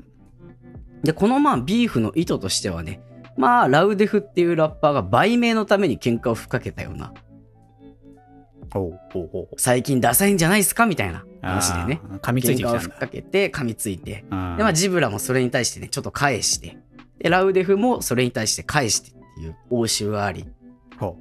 [1.04, 3.02] で、このまあビーフの意図としてはね、
[3.38, 7.14] まあラウデフっていうラッパーが売名のために喧嘩をふっかけたような。
[9.58, 10.86] 最近ダサいんじゃないですか？
[10.86, 12.02] みたいな話でね。
[12.22, 12.98] 噛みついてきたふっ。
[12.98, 14.12] かけて噛みついて。
[14.12, 16.78] で、まあジブラもそれに対してね、ちょっと返して。
[17.20, 20.46] で、ラウデフもそれに対して返してっていう応酬があり。
[20.98, 21.18] ほ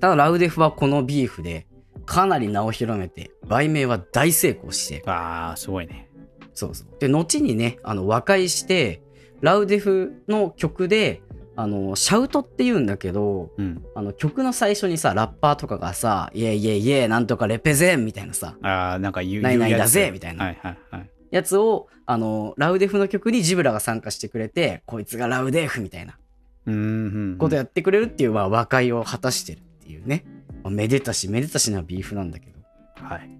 [0.00, 1.66] ただラウデフはこのビーフで
[2.04, 5.00] かなり名を広めて、売名は大成功して。
[5.00, 5.10] う。
[5.10, 6.10] ああ、すごいね。
[6.52, 6.88] そうそう。
[7.00, 9.02] で、後にね、あの、和解して、
[9.40, 11.22] ラウデフの曲で、
[11.56, 13.84] あの、シャウトって言うんだけど、うん。
[13.94, 19.42] あの、曲の最初にさ、ラッパーとかがさ、イエイイエイイエイ、なんとかレペゼンみたいなさ、ああ、なんか言う。
[19.42, 21.10] ないないだぜみたいなはいはいはい。
[21.30, 26.18] やつを、あの、ラウデフの曲にジブラが参加してくれて、こいつがラウデフみたいな
[26.66, 27.36] うーん。
[27.38, 30.24] ことやってくれるっていう、まあ、和解を果たしてるっていうね。
[30.64, 32.58] まあめでたし、めでたしなビーフなんだけど。
[33.04, 33.30] はい。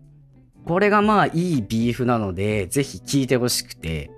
[0.67, 4.11] これがまあいいビーフなので、ぜひ聴いてほしくて、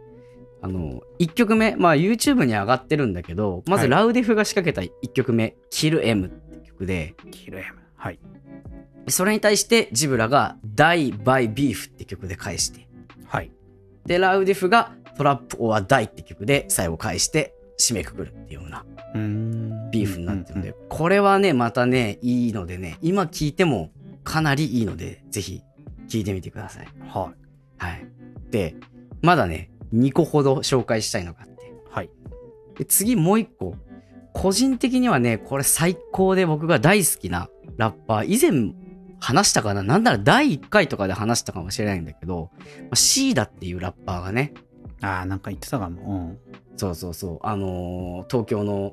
[0.63, 7.67] あの、1曲目、まあ YouTube に上がってるんだけど、まずはいラウデフが仕掛けた1曲目、Kill M って曲で、キル M。
[7.97, 8.19] はい。
[9.09, 12.89] それに対してジブラが Die by Beef って曲で返して、
[13.27, 13.51] はい。
[14.05, 19.91] で、ラウデフが Trap or Die って曲で最後返して締めくくるっていうようなうーん。
[19.91, 23.91] ビーフになってるんで、これはね、またね、いいのでね、今聴いても
[24.25, 25.63] かなりいいので、ぜひ
[26.09, 26.89] 聴いてみてください。
[27.09, 27.33] は
[27.79, 28.07] はい。
[28.51, 28.75] で、
[29.23, 31.67] まだね、2個ほど紹介したいのがあって。
[31.67, 31.73] い。
[31.91, 32.11] はい。
[32.77, 33.75] で次もう1個。
[34.33, 38.25] 個人的にはね、これ最高で僕が大好きなラッパー。
[38.27, 38.75] 以前
[39.19, 39.83] 話したかな？
[39.83, 42.51] なんなら第1回とかで話したかもしれないんだけど、
[42.83, 44.53] まあシーダっていうラッパーがね、
[45.01, 46.37] ああ、なんか言ってたかも。
[46.77, 48.93] そうそうそう、あのー東京の、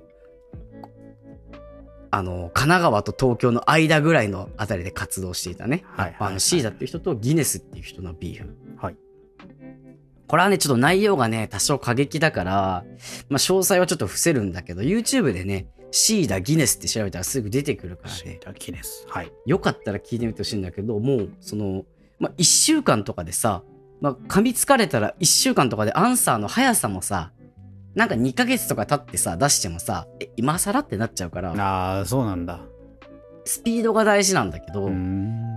[2.10, 5.84] あのー神奈川と東京の間ぐらいのあたりで活動していたね。
[5.88, 8.56] はいはいはいあのシーダっていう人とギネスっていう人のビーフ。
[10.28, 12.86] これはね、ちょっと内容がね、多少過激だから、
[13.30, 19.06] まあ、詳細はちょっと伏せるんだけど、YouTube でね、シーダ、ギネスって調べたらすぐ出てくるからね、シータキネス。
[19.08, 19.32] はい。
[19.46, 21.84] よかったら聞いてみてほしいんだけど、もう、その、
[22.20, 23.64] まあ、1週間とかでさ、
[24.02, 27.32] まあ、噛みつかれたら1週間とかでアンサーの速さもさ、
[27.96, 32.62] なんか2ヶ月とか経ってさ、出してもさ、え、今更ってなっちゃうから、ああ、そうなんだ。
[33.46, 34.86] スピードが大事なんだけど。
[34.86, 34.90] こ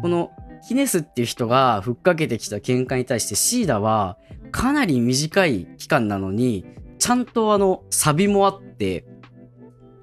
[0.08, 0.30] の
[0.68, 4.18] ギネスっていう人がふっかけてきた喧嘩に対してシーダは
[4.56, 6.64] かなり短い期間なのに
[6.98, 9.04] ちゃんとあのサビもあって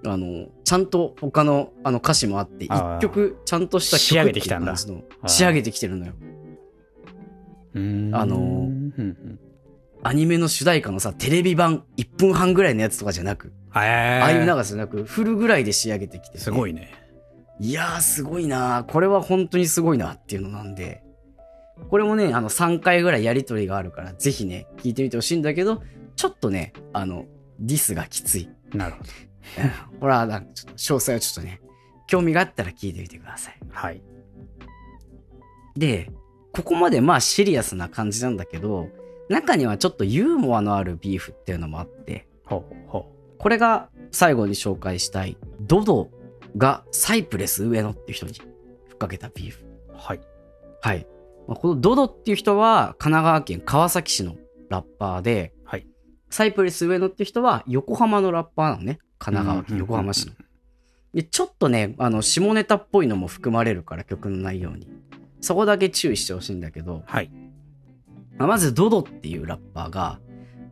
[0.05, 4.75] あのちゃんと他のあの歌詞もあって一曲ちゃんとした曲仕上げてきたんだ。
[5.25, 6.13] 仕上げてきてるのよ。
[8.15, 8.69] あの
[10.03, 14.21] アニメの主題歌のさテレビ版1分半ぐらいのやつとかじゃなくえー。
[14.21, 16.39] ああいう長さじゃなくフルぐらいで仕上げてきてて。
[16.39, 16.93] すごいね。
[17.59, 21.03] いやー、すごいなこれは本当にすごいなっていうのなんで、
[21.89, 25.81] これもね、あの、3回ぐらいやりとりがあるから、ぜひね、聞いてみてほしいんだけど、
[26.15, 27.25] ちょっとね、あの、
[27.59, 28.49] ディスがきつい。
[28.73, 29.09] なるほど。
[30.01, 31.61] ほら、なんかちょっと、詳細はちょっとね、
[32.07, 33.59] 興味があったら聞いてみてください。
[33.69, 34.01] はい。
[35.75, 36.11] で、
[36.51, 38.89] ここまでまあシリアスな感じなんだけど、
[39.29, 46.09] 中にはちょっとユーモアのあるビーフっていうのもあって、ほうほこれが最後に紹介したい、ドド
[46.57, 48.33] がサイプレス上野っていう人に
[48.87, 49.63] ふっかけたビーフ。
[49.63, 49.95] う。
[49.95, 50.21] はい。
[50.81, 51.07] はい。
[51.47, 54.35] まあこのドドっていう人は神奈川県川崎市の
[54.69, 55.87] ラッパーで、はい。
[56.29, 58.99] サイプレス上野っていう人は横浜のラッパーなのね。
[59.19, 60.33] 神奈川県横浜市の。
[61.13, 64.87] で、ちょっとね、あの、下ネタっぽいのも含まれるから曲の内容に。
[65.41, 67.31] そこだけ注意してほしいんだけど、はい。
[68.37, 70.19] まあまずドドっていうラッパーが、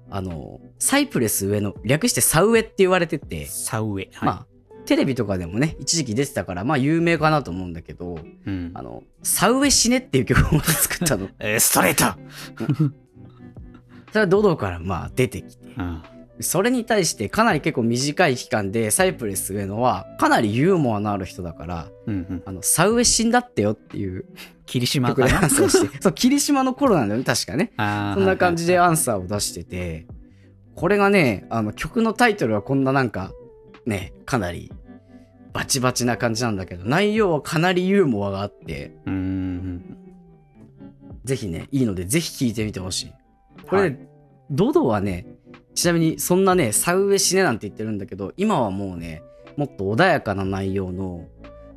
[0.09, 4.09] あの、サイプレス上野、略してサウエって言われてて、サウエ。
[4.13, 4.25] はい。
[4.25, 4.47] まあ、
[4.91, 11.29] テレビとかでもね、一時期出てたから、まあ有名かなと思うんだけど、うんあの、サウエ死ねっていう曲を作ったの。
[11.39, 12.19] えーストレート
[14.11, 16.01] それはドドからまあ出てきて、うん。
[16.41, 22.43] それに対してかなり結構短い期間でサイプレス上野はかなりユーモアのある人だから、うんうん。
[22.45, 24.25] あの、サウエ死んだってよっていう
[24.65, 25.45] 霧島かな？
[25.45, 27.71] ンサーして、 そう、霧島の頃なんだよね、確かね。
[27.77, 30.05] そんな感じではいアンサーを出してて、
[30.75, 33.31] これがね、あの曲のタイトルはこんななんか、
[33.85, 34.71] ね、かなり
[35.53, 39.97] バチバチな感じなんだけど、内容はかなりユーモアがあって、うーん。
[41.23, 43.13] ぜひね、いいのでぜひ聴いてみてほしい。
[43.67, 44.07] これ、はね
[44.49, 45.25] ドドはね、
[45.75, 49.23] ちなみにそんなね、サウエ死ねなんて言ってるんだけど、今はもうね、
[49.55, 51.27] もっと穏やかな内容の、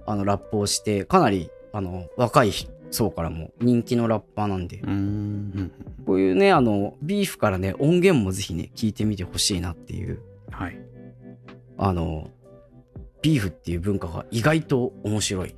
[0.07, 2.53] あの、ラップをして、かなり、あの、若い
[2.95, 5.73] 層からも人気のラッパーなんでうーん。
[6.07, 10.21] こういうねあのビーフからね音源もぜひね聞いてみてほしいなっていう
[10.51, 10.79] はい。
[11.77, 12.31] あの
[13.25, 15.49] ビーフっていう文化が意外と面白い。
[15.49, 15.55] っ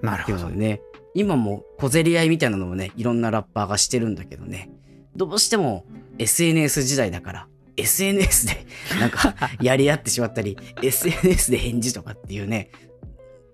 [0.00, 0.48] なるほど。
[0.48, 0.80] ね
[1.12, 4.70] 今も小競り合いみたいなのもねいろんなラッパーがしてるんだけどね。
[5.14, 5.84] どうしても
[6.18, 8.66] SNS 時代だから SNS で
[8.98, 12.70] なんか やり合ってしまったり SNS で返事とかっていうね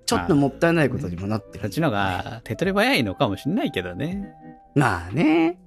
[0.05, 1.63] ちょっともったいないことにもなってる。
[1.63, 4.33] そっちのが手っ取り早いのかもしれないけどね。
[4.77, 5.59] まあね。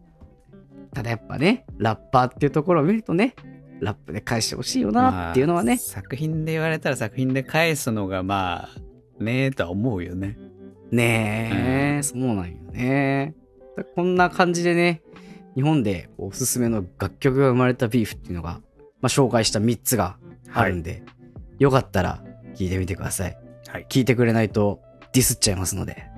[0.93, 3.35] ただやっぱねラッパーっていうところを見るとね
[3.79, 8.69] ラップで返してほしいよなっていうのはね、まあ作品で言われたら作品で返すのがま
[9.19, 10.37] あ、ねえとは思うよね。
[10.91, 13.35] ねえ、そうなんよね。
[13.95, 15.01] こんな感じでね、
[15.55, 18.61] 日本でおすすめの楽曲が生まれたビーフっていうのが、
[19.01, 20.17] まあ、紹介した3つが
[20.53, 21.03] あるんで、
[21.59, 22.23] よかったら
[22.55, 23.37] 聞いてみてください。
[23.67, 24.81] はい聞いてくれないと
[25.13, 26.09] ディスっちゃいますので。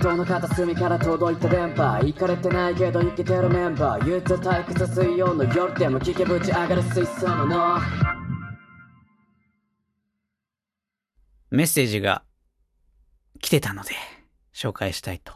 [0.00, 7.78] ネットの片隅から届いた電波行かれてないけど生きてるメンバー憂鬱退屈水曜の夜でも聞けぶち上がる水槽のの
[11.50, 12.22] メッセージが
[13.42, 13.90] 来てたので
[14.54, 15.34] 紹介したいと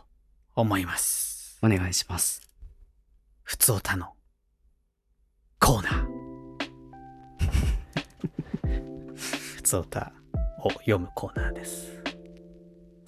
[0.55, 1.59] 思います。
[1.63, 2.41] お願いします。
[3.43, 4.15] ふつおたの
[5.61, 6.07] コーナー。
[9.15, 10.15] ふつおた
[10.61, 12.04] を読むコーナーです。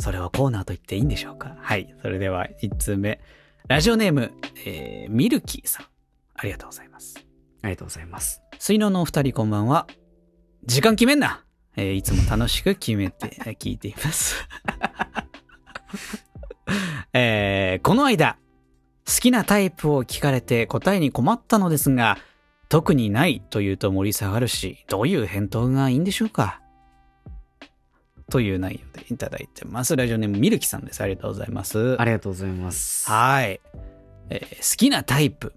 [0.06, 1.56] それをコーナーと言っていいんでしょうか？
[1.60, 1.92] はい。
[2.00, 3.18] それでは1通目。
[3.66, 4.30] ラジオネーム、
[4.64, 5.86] えー、ミルキーさん。
[6.36, 7.16] ありがとうございます。
[7.62, 8.40] ありがとうございます。
[8.60, 9.88] 水ののお二人こんばんは。
[10.64, 11.44] 時間決めんな
[11.74, 13.26] えーいつも楽しく決めて
[13.58, 14.46] 聞いています。
[17.12, 18.38] えーこの間、
[19.08, 22.16] 好きなタイプを聞かれて答えに困ったのですが、
[22.68, 26.60] 特にないというと盛り下がるし、どういう返答がいいんでしょうか？
[28.30, 29.94] という内容でいただいてます。
[29.94, 31.00] ラジオネームミルキさんです。
[31.00, 32.00] ありがとうございます。
[32.00, 33.08] ありがとうございます。
[33.08, 33.60] はい、
[34.30, 35.54] えー好きなタイプ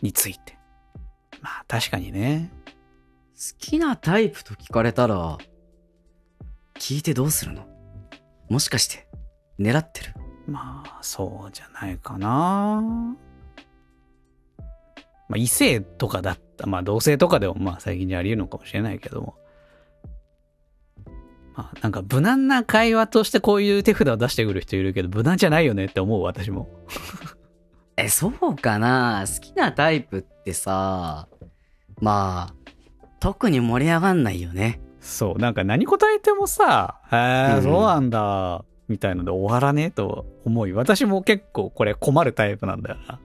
[0.00, 0.56] について。
[1.42, 2.50] まあ確かにね。
[3.34, 5.36] 好きなタイプと聞かれたら、
[6.78, 7.66] 聞いてどうするの？
[8.48, 9.06] もしかして、
[9.58, 10.14] 狙ってる？
[10.46, 12.80] まあそうじゃないかな。
[15.28, 19.34] まあ異性とかだった、まあ同性とかでもまあ最近じゃあり得るのかもしれないけども。
[21.54, 26.68] まあなんか無難な会話としてこういう手札を出してくる人いるけど無難じゃないよねって思う私も。
[27.96, 29.24] え、そうかな？
[29.26, 31.28] 好きなタイプってさ、
[32.00, 32.54] まあ、
[33.20, 34.80] 特に盛り上がんないよね。
[34.98, 37.16] そう、なんか何答えてもさ、へ
[37.52, 43.20] え、うんそうなんだ、みたいので終わらねえと思い、私も結構これ困るタイプなんだよな。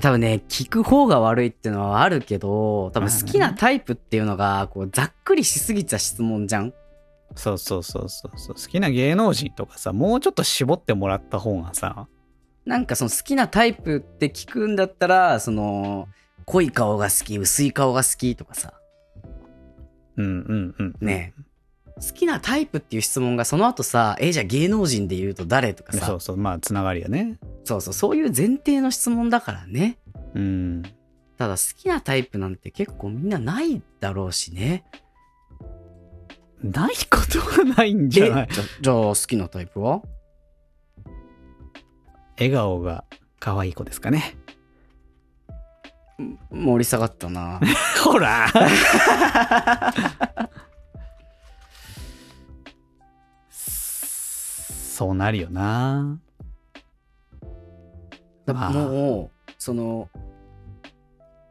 [0.00, 6.74] 多分ね、聞く方が悪いっていうのはあるけど、多分好きなタイプっていうのが、こう、ざっくりしすぎた質問じゃん？
[7.34, 8.38] そうそうそうそう。
[8.38, 8.54] そう。
[8.54, 12.06] 好きな芸能人とかさ、もうちょっと絞ってもらった方がさ、
[12.64, 16.08] なんかその好きなタイプって聞くんだったら、その、
[16.44, 18.74] 濃い顔が好き、薄い顔が好きとかさ、
[20.16, 20.94] うんうんうん。
[21.00, 21.34] ね
[22.00, 27.38] 好きなタイプっていう質問がその後さ、え、じゃあ芸能人で言うと誰とかさ、そうそう、まあ、つながりやね。
[27.64, 29.98] そうそう、そういう前提の質問だからね。
[30.34, 30.82] うん。
[31.36, 34.84] ただ好きなタイプなんて結構みんなないだろうしね。
[36.62, 38.48] ないことはないんじゃない？
[38.50, 40.02] えじゃじゃあ好きなタイプは？
[42.38, 43.04] 笑顔が
[43.38, 44.36] 可愛い子ですかね。
[46.50, 47.60] 盛り下がったな。
[48.02, 48.48] ほら
[54.98, 56.18] そうなるよな。
[58.46, 60.08] だまあもう、その、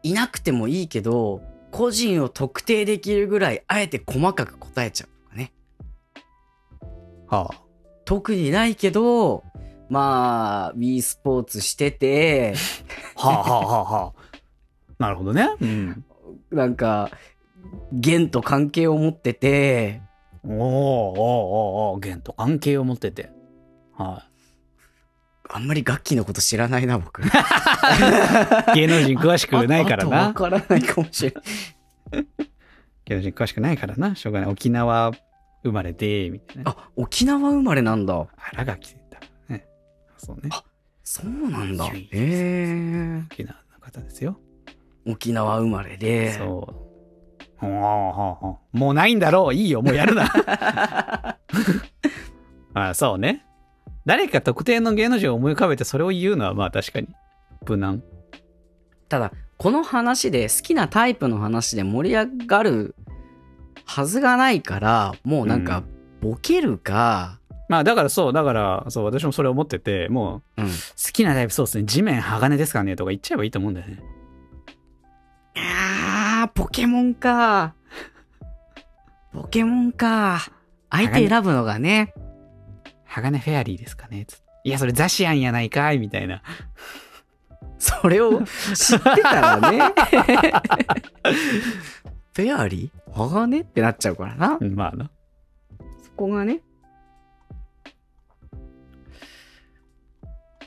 [0.04, 1.42] いなくてもいいけど、
[1.72, 5.54] 個人を特定できるぐらい、あえて細かく答えちゃうとかね。
[7.28, 7.62] はあ。
[8.04, 9.46] 特にないけど、
[9.90, 12.54] まあ、w スポーツしてて、
[13.16, 14.38] はあはあはあはあ。
[15.00, 15.48] なるほどね。
[15.62, 16.04] うん。
[16.52, 17.12] なんか、
[17.94, 20.02] 弦と関係を持ってて、
[20.44, 23.37] おーおーおーおー弦と関係を持ってて。
[23.98, 24.38] はい。
[25.50, 27.22] あんまり楽器のこと知らないな、僕。
[28.76, 30.18] 芸能人詳しくないからな。
[30.28, 32.28] わからないかもしれない。
[33.06, 34.50] 芸能人詳しくないからな、しょうがない。
[34.50, 35.12] 沖縄
[35.64, 36.72] 生まれで、みたいな。
[36.72, 38.28] あ、沖縄生まれなんだ。
[38.38, 39.20] 新垣だ。
[39.48, 39.66] ね。
[40.18, 40.50] そうね。
[40.52, 40.64] あ、
[41.04, 41.86] そうなんだ。
[41.86, 43.24] へえ。
[43.32, 44.40] 沖縄の方ですよ。
[45.06, 46.34] 沖縄生まれで。
[46.34, 46.88] そう。
[47.56, 47.72] ほう
[48.14, 48.78] ほほう。
[48.78, 49.54] もうないんだろう。
[49.54, 49.82] いいよ。
[49.82, 50.30] もうやるな。
[52.76, 53.47] あ、そうね。
[54.08, 57.10] 誰か特定の芸能人を思い浮かべてそれを言うのはまあ確かに
[57.68, 58.02] 無難。
[59.10, 62.96] ただ、この話で好きなタイプの話で盛り上がる
[63.84, 65.84] はずがないから、もうなんか、
[66.22, 70.68] ボケるか、うん、まあだからそう、だからそう、私もそれ思ってて、もう、好
[71.12, 74.00] きなタイプそうですね、地面鋼ですかねとか言っちゃえばいいと思うんだよね。
[75.58, 77.76] あー、ポケモンか。
[79.34, 80.50] ポケモンか。
[80.90, 82.14] 相手選ぶのがね。
[83.22, 86.44] 鋼フェアリーですかねついや、それザシアンやないかいみたいな。
[87.80, 88.44] それを
[88.76, 89.80] 知ってたらね。
[92.34, 93.12] フェアリー？
[93.14, 93.62] 鋼？
[93.62, 94.58] ってなっちゃうからな。
[94.60, 95.10] まあな。
[96.04, 96.62] そこがね。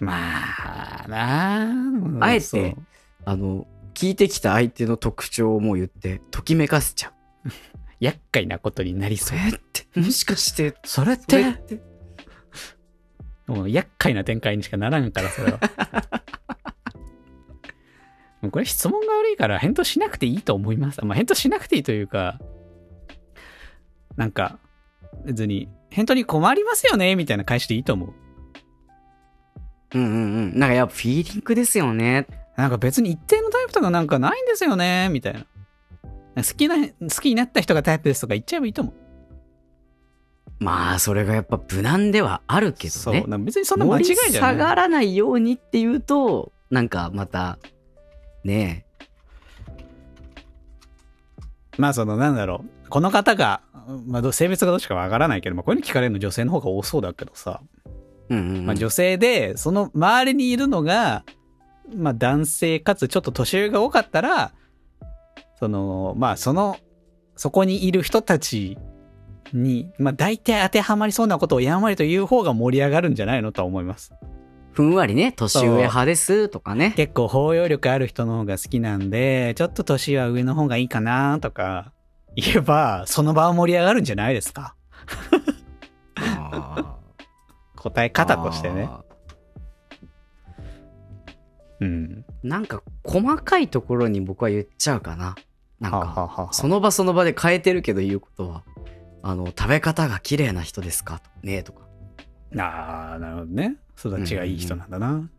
[0.00, 0.14] ま
[1.04, 1.70] あな
[2.22, 2.24] あ。
[2.24, 2.76] あえて、
[3.26, 7.12] あの、聞いてきた相手の特徴をもう言って、ときめかせちゃ
[7.44, 7.50] う。
[8.00, 9.38] 厄介なことになりそう。
[9.38, 11.54] やって、もしかして、それ、って
[13.50, 15.58] もう厄介な展開にしかならんから、それは。
[18.40, 21.04] もうこれ質問が悪いから返答しなくていいと思います。
[21.04, 22.38] まあ、返答しなくていいというか、
[24.16, 24.60] なんか、
[25.26, 28.14] 別に、返答に困りますよね、みたいな返しでいいと思う。
[29.94, 30.16] うんうんう
[30.56, 30.58] ん。
[30.58, 32.28] なんかやっぱフィーリングですよね。
[32.56, 35.40] なんか別に一定のタイプとかなんかないんですよね、みたいな。
[36.36, 39.09] 好きな、好きになった人がタイプですとか言っちゃえばいいと思う。
[40.60, 43.24] まあ、それがやっぱ無難ではあるけどね。
[43.26, 44.32] そう、別にそんな間違いじゃない。
[44.32, 47.58] 下がらないようにっていうと、なんかまた、
[48.44, 49.80] ねえ。
[51.78, 52.90] まあ、その、なんだろう。
[52.90, 53.62] この方が、
[54.06, 57.62] まあ、性別がどっちかわからないけど、まあ、こういうの聞かれるの女性の方が多そうだけどさ。
[58.28, 61.24] うん、うん、まあ、女性で、その周りにいるのが、
[61.96, 64.52] まあ、男性かつちょっと年上が多かったら、
[65.58, 66.76] その、まあ、その、
[67.34, 68.76] そこにいる人たち
[69.52, 74.12] に、まあ、大体当てはまりそうなことをやんわりと言う方が盛り上がるんじゃないのとは思います。
[74.72, 76.94] ふんわりね、年上派ですとかね。
[76.96, 81.92] 結構包容力ある人の方が好きなんで、ちょっと年は上の方がいいかなとか
[82.36, 84.76] 言えば、その場は盛り上がるんじゃないですか。
[87.76, 88.88] 答え方としてね。
[91.80, 92.24] うん。
[92.42, 95.34] なんか細かいところに僕は言っちゃうかな。
[95.80, 98.62] なんか、その場その場で変えてるけど言うことは。
[99.22, 101.20] あの、食べ方が綺麗な人ですか？
[101.42, 101.82] ねとか。
[102.58, 103.76] ああ、なるほどね。
[103.98, 105.08] 育ちがいい人なんだな。
[105.08, 105.30] うんうん、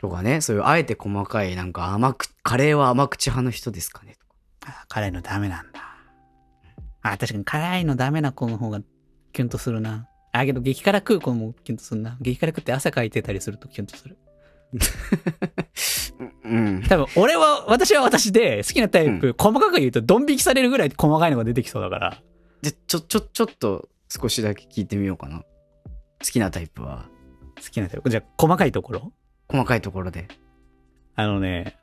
[0.00, 4.14] とかね、そういうあえて細かい、なんか甘く、カレーは甘口派の人ですかね？
[4.14, 4.34] とか。
[4.66, 5.80] あカレーのダメなんだ。
[7.02, 8.80] あ確かに辛いのダメな子の方が
[9.32, 10.08] キュンとするな。
[10.32, 12.16] あ、けど激辛食う子もキュンとするな。
[12.20, 14.18] 激辛食って汗かいてたりするとキュンとする。
[16.44, 22.18] うん、多分俺は私は私で好きなタイプ、うん、細かく言うとドン引きされるぐらい細かいのが出てきそうだから
[22.62, 25.40] で、ちょ、ちょ、ちょっと少しだけ聞いてみようかな。
[25.40, 25.44] 好
[26.30, 27.08] きなタイプは。
[27.56, 28.10] 好きなタイプ。
[28.10, 29.12] じゃあ、細かいところ？
[29.48, 30.26] 細かいところで。
[31.14, 31.76] あのね、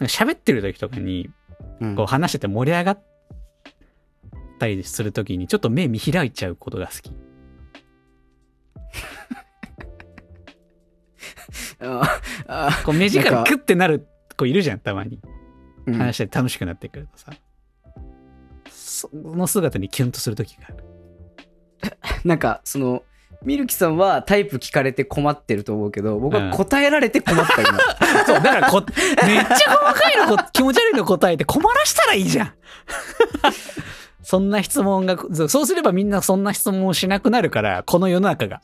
[0.00, 1.30] 喋ってる時とかに、
[1.96, 3.02] こう話してて盛り上がっ
[4.58, 7.10] たりする時に、ちょっと目見開いちゃうことが好き。
[12.84, 14.06] こう目力クッてなる
[14.36, 15.20] 子いるじゃん、たまに。
[15.86, 17.30] 話して楽しくなってくるとさ。
[17.30, 17.36] うん
[18.92, 20.84] その姿にキュンとする時がある。
[22.24, 23.02] なんか、その、
[23.44, 27.78] ミルキさんはタイプ聞かれて困ってると思うけど、僕は答えられて困った今。
[28.24, 28.84] そう、だからこ、
[29.26, 32.54] めっちゃ細かいの、気持ち悪いの答えて困らしたらいいじゃん。
[34.22, 35.16] そんな質問が、
[35.48, 38.60] そうすればみんなそんな質問をしなくなるから、この世の中が。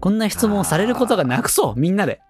[0.00, 2.20] こんな質問をされることがなくそう、みんなで。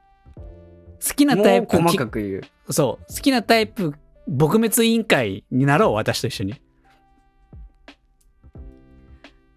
[1.07, 1.77] 好きなタイプ。
[1.77, 2.73] 細かく言う。
[2.73, 3.95] そう、好きなタイプ
[4.29, 6.61] 撲滅委員会になろう、私と一緒に。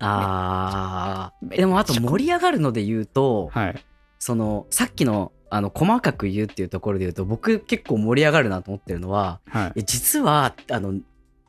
[0.01, 1.45] ああ。
[1.55, 3.75] でもあと盛り上がるので言うと、はい、
[4.19, 10.99] そのさっきのあの細かく言うっていうところで言うと僕結構盛り上がるなと思ってるのは、はい、実はあの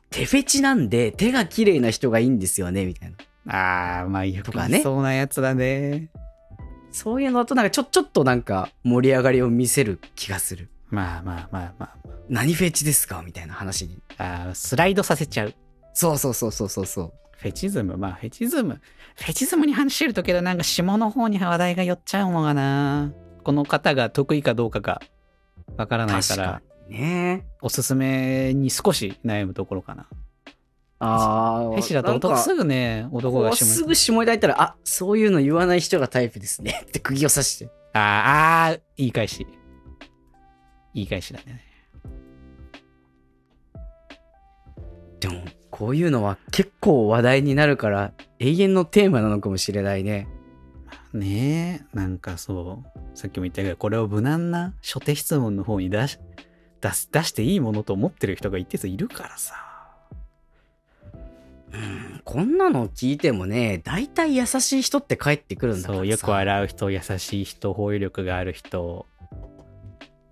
[0.09, 3.13] 手フェチなんで手が綺麗な人がいいんですよねみたい
[3.45, 3.53] な。
[3.55, 6.09] ああまあよく言そうなやつだね。
[6.91, 10.69] そういうのだとなんかちょちょっとなんか盛り上がりを見せる気がする。
[10.89, 11.95] まあまあまあまあ、まあ。
[12.29, 13.23] 何フェチですか？
[13.25, 13.97] みたいな話に。
[14.17, 15.53] ああスライドさせちゃう。
[15.93, 17.13] そうそうそうそうそうそう。
[17.37, 18.79] フェチズムまあフェチズム
[19.15, 23.11] フェチズムに話してるとけどなんか下の方に話題が寄っちゃうのがな
[23.43, 25.01] この方が得意かどうかが
[25.77, 30.07] わからないからねおすすめに少し悩むところかな
[31.03, 31.63] ああ。
[31.63, 36.83] フェチだと男すぐね、男が下すぐ下抱いたら、あ、そういうの言わない人がタイプですね。
[36.87, 37.65] って釘を刺して。
[37.93, 39.45] ああ、言い返し。
[40.93, 41.61] 言い返しだね。
[45.19, 45.41] でも、
[45.73, 50.27] こういうのは結構話題になるから、永遠のテーマなのかもしれないね。
[51.13, 56.19] ねえ、なんかそう、さっきも言ったけど、これを無難な初手質問の方に出し、
[56.79, 59.55] 出す出していいものと思ってる人が一定数いるからさ。
[62.23, 65.97] こんなの聞いてもね、大体優しい人って帰ってくるんだからさ。
[66.01, 69.07] そう、よく笑う人、優しい人、包容力がある人、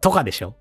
[0.02, 0.56] とかでしょ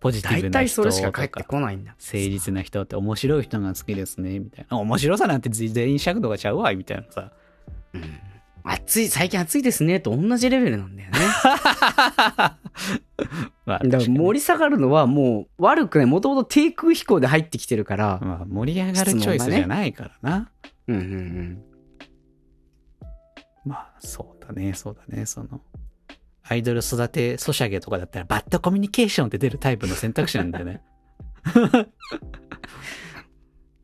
[0.00, 1.92] ポジティブ大な人体それしかと帰ってこないんだ。
[1.92, 4.78] 誠実な人って面白い人が好きですね、みたいな。
[4.78, 7.32] 面白さなんて全員尺度がちゃうわ、みたいなさ。
[8.64, 11.18] 暑い、最近暑いですね、と同じレベルなんだよね。
[13.66, 16.06] まあ、だから盛り下がるのはもう悪くない。
[16.06, 18.18] もともと低空飛行で入ってきてるから。
[18.22, 20.50] まあ、盛り上がるチョイスじゃないからな。
[20.88, 21.62] うんうんうん。
[23.66, 25.60] まあ、そうだね、そうだね、その。
[26.50, 30.82] アイドル育てソシャゲとかだったら、バッドコミュニケーションって出るタイプの選択肢なんだよね。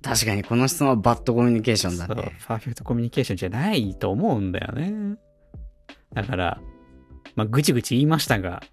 [0.02, 2.36] 確かにこの質問はバッドコミュニケーションだそう、ね。
[2.44, 5.16] パーフェクトコミュニケーションじゃないと思うんだよね。
[6.12, 6.60] だから、
[7.36, 8.64] まあ、ぐちぐち言いましたが、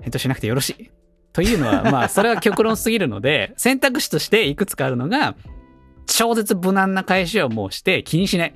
[0.00, 0.90] 返答しなくてよろしい。
[1.34, 5.36] というのは、まあ、それは極論すぎるので、選択肢としていくつかあるのが、
[6.06, 8.54] 超絶無難な返しをもうして気にしない。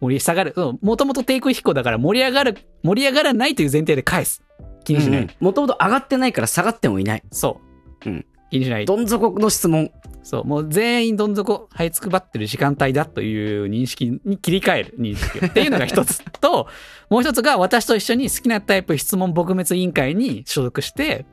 [0.00, 0.54] 盛り下がる。
[0.82, 4.42] もともと低空飛行だから盛り上がる、盛り上がらないという前提で返す。
[4.84, 5.28] 気にしない。
[5.40, 7.22] もともと上がってないから下がってもいない。
[7.30, 7.60] そ
[8.04, 8.10] う。
[8.10, 8.84] うん気にしない。
[8.84, 9.90] どん底の質問。
[10.22, 16.66] そう、もう全員どん底、這いつくばってる時間帯だという認識に切り替える認識をっていうのが一つと、
[17.08, 21.26] もう一つが私と一緒に好きなタイプ質問撲滅委員会に所属して、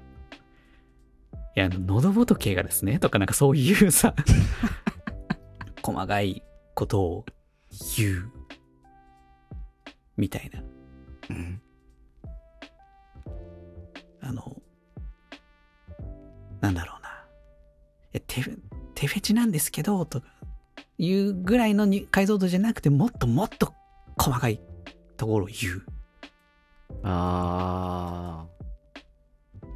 [1.55, 4.13] いや、喉仏がですね、とかなんかそういうさ、
[5.81, 6.43] 細かい
[6.75, 7.25] ことを
[7.97, 8.31] 言う、
[10.17, 10.61] みたいな。
[11.29, 11.61] うん
[14.19, 14.61] あの、
[16.59, 17.25] なんだろうな。
[18.13, 18.57] え、手フェ、
[18.93, 20.27] 手フェチなんですけど、とか、
[20.97, 23.73] いうぐらいのに解像度じゃなくて、もっともっと
[24.17, 24.59] 細かい
[25.15, 25.85] ところを言う。
[27.03, 28.57] あー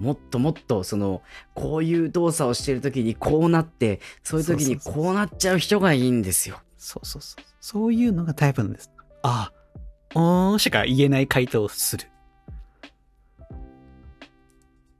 [0.03, 1.21] もっともっとその
[1.53, 6.59] こういう動作をしてる時にこうなってそういう時にこうなっちゃう人がいいんですよ。
[6.77, 7.43] そうそうそう。
[7.59, 8.89] そういうのがタイプなんです。
[9.21, 9.60] ああ、
[10.15, 12.03] うーんしか言えない回答をする。
[12.03, 12.07] っ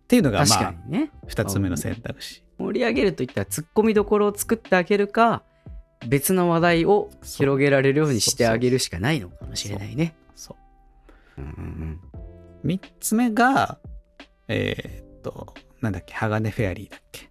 [0.08, 1.12] ていうのが、確まあ、ね。
[1.28, 2.44] 二つ目の選択肢。
[2.58, 5.42] 盛り上げるといったらツッコミどころを作ってあげるか
[6.08, 10.14] 別の話題を広げられるようにしてあげるしかないのかもしれないね。
[10.36, 10.56] そ
[11.38, 11.42] う。
[11.42, 12.00] うんうん
[12.64, 13.80] 三つ目が、
[14.48, 17.30] えーっと、なんだっけ、鋼フェアリーだっけ。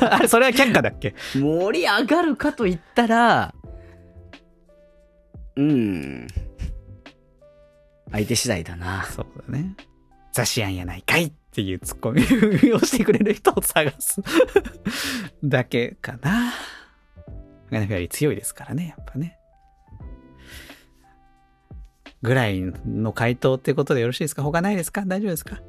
[0.06, 1.14] あれ、それは却下だっけ？
[1.36, 3.54] うん盛り上がるかと言ったら
[5.56, 6.26] うん
[8.12, 9.04] 相手次第だな。
[9.04, 9.76] そうだね。
[10.32, 12.22] ザシアンやないかいっていうツッコミ
[12.72, 14.20] をしてくれる人を探す
[15.44, 16.52] だけかな。
[17.70, 19.36] 鋼フェアリー強いですからね、やっぱね。
[22.22, 24.42] ぐらいの回答ってことでよろしいですか？
[24.42, 25.02] 他ないですか？
[25.06, 25.60] 大丈夫ですか？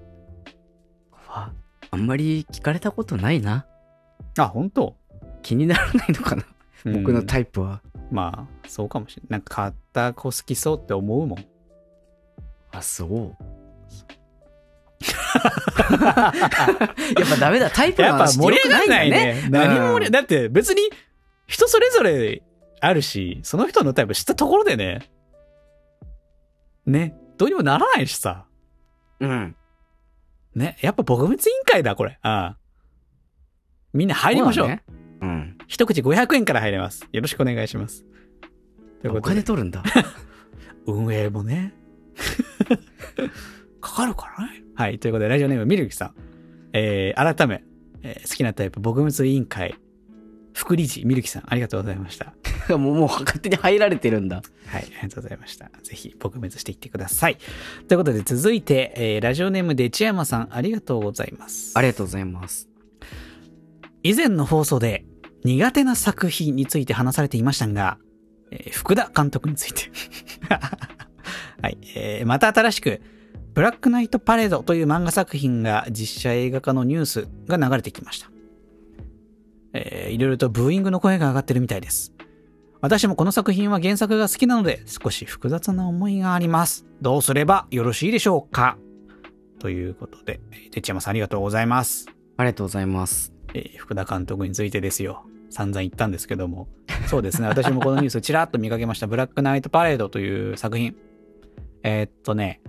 [1.27, 1.51] あ
[1.91, 3.65] あんまり聞かれたことないな。
[4.37, 4.95] あ、本当？
[5.43, 6.43] 気にならないのかな？
[6.85, 7.81] 僕のタイプは。
[8.11, 9.31] まあ、そうかもしれない。
[9.31, 11.45] なんか変わった子好きそうって思うもん。
[12.71, 13.35] あ、そう。
[17.19, 17.69] やっぱダメだ。
[17.71, 19.47] タイプのやっぱ話盛り上がらないね。
[19.49, 20.81] 何も盛り、だって別に
[21.47, 22.43] 人それぞれ
[22.81, 25.09] あるし、その人のタイプ知ったところでね、
[26.85, 28.45] ね、どうにもならないしさ。
[29.19, 29.55] うん。
[30.53, 32.19] ね、やっぱ撲滅委員会だ、これ。
[32.21, 32.57] ああ
[33.93, 34.79] みんな入りましょう。
[35.67, 37.07] 一口500円から入れます。
[37.11, 38.05] よろしくお願いします。
[39.01, 39.83] というおことで金取るんだ。
[40.85, 41.73] 運営もね。
[43.81, 44.63] かかるからね。
[44.75, 44.99] はい。
[44.99, 46.15] ということで、ラジオネームみるきさん。
[46.73, 47.63] えー、改め、
[48.03, 49.75] えー好きなタイプ、撲滅委員会、
[50.53, 52.33] 副理事、みるきさん、ありがとうございました。
[52.77, 54.41] もう、もう勝手に入られてるんだ。
[54.67, 55.69] はい、ありがとうございました。
[55.83, 57.37] ぜひ、撲滅していってください。
[57.87, 61.77] ということで、続いて、えーラジオネームで千山さん、ありがとうございます。
[61.77, 62.69] ありがとうございます。
[64.03, 65.05] 以前の放送で、
[65.43, 67.97] 苦手な作品について話されていましたが、
[68.51, 69.91] えー福田監督について。
[71.61, 73.01] はい、えーまた新しく、
[73.53, 78.31] ブラックナイトパレードという漫画作品が実写映画化のニュースが流れてきました。
[79.73, 82.13] えーいろいろとブーイングの声が上がってるみたいです。
[82.81, 86.85] 私もこの作品は原作が好きなので少し複雑な思いがあります。
[86.99, 88.77] どうすればよろしいでしょうか
[89.59, 90.39] ということで、
[90.71, 92.07] てちやまさんありがとうございます。
[92.37, 93.30] ありがとうございます。
[93.53, 95.25] えー福田監督についてですよ。
[95.49, 96.67] 散々言ったんですけども。
[97.07, 97.47] そうですね。
[97.47, 99.07] 私もこのニュースちらっと見かけました。
[99.07, 100.95] ブラックナイトパレードという作品。
[101.83, 102.61] えーっとね、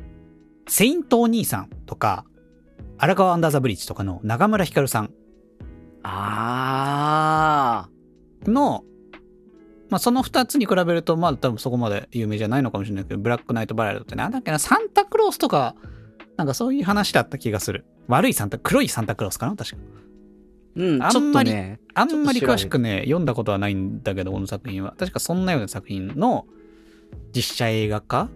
[0.68, 2.24] セイントお兄さんとか、
[2.98, 5.12] 荒川アンダーザブリッジとかの中村ひかるさん
[6.02, 7.88] あ
[8.46, 8.84] の、
[9.90, 15.76] まあ、その二つに比べると、まあ、多分そこまで有名じゃないのかもしれないけど、ブラックナイトバラードってなんだっけな、サンタクロースとか、
[16.36, 17.84] なんかそういう話だった気がする。
[18.08, 19.76] 悪いサンタ、黒いサンタクロースかな確か。
[20.76, 20.94] ー。
[20.94, 21.80] うん、ちょっあんまりとね。
[21.94, 24.94] あんまり詳しくね、読んだことはないんだけど、この作品は。
[24.98, 26.46] 確かそんなような作品の
[27.34, 28.28] 実写映画化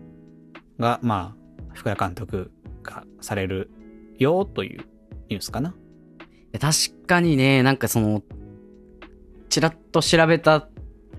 [0.79, 2.51] が、まあ、福田監督
[2.83, 3.71] がされる
[4.19, 4.85] よという
[5.29, 5.75] ニュースかな。
[6.59, 8.23] 確かにね、なんかその、
[9.49, 10.69] ちらっと調べた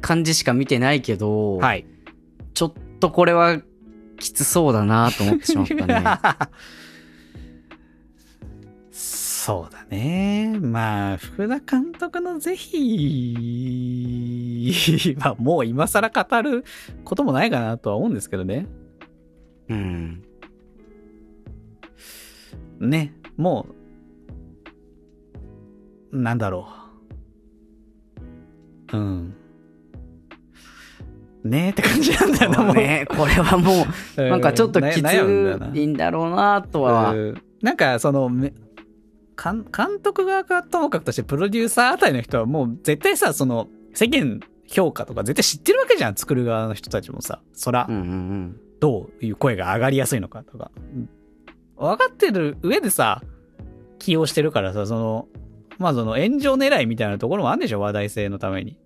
[0.01, 1.85] 感じしか見てないけど、はい。
[2.53, 3.61] ちょっとこれは
[4.19, 6.03] きつそうだなと思ってしまったね。
[9.47, 10.59] そうだね。
[10.59, 13.85] まあ、福田監督の是非
[15.23, 16.65] はもう今更語る
[17.05, 18.67] こともないかなとは思うんですけどね。
[19.69, 20.21] うん。
[22.81, 23.67] ね、も
[26.11, 26.67] う、なんだろ
[28.91, 28.97] う。
[28.97, 29.33] うん。
[31.45, 32.75] ねえって感じなんだよな、もう。
[32.75, 33.85] ね、これはもう、
[34.21, 37.13] うなんかちょっときついんだろうなとは。
[37.13, 38.53] うんなんかそのめ
[39.41, 47.41] 監監督側かともかくとしてプロデューサーあたりの人はもう絶対さその世間評価とか絶対知ってるわけじゃん作る側の人たちもさ。
[47.53, 48.59] そらうんうんうん。
[48.79, 50.71] どういう声が上がりやすいのかとか。
[50.75, 51.09] うん。
[51.77, 53.21] 分かってる上でさ
[53.99, 55.27] 起用してるからさその
[55.77, 58.77] まあその炎上狙いみたいなところもあるんでしょ話題性のために。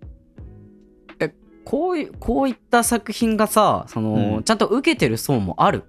[1.64, 4.42] こういう、こういった作品がさ、その、うん。
[4.42, 5.84] ちゃんと受けてる層もある？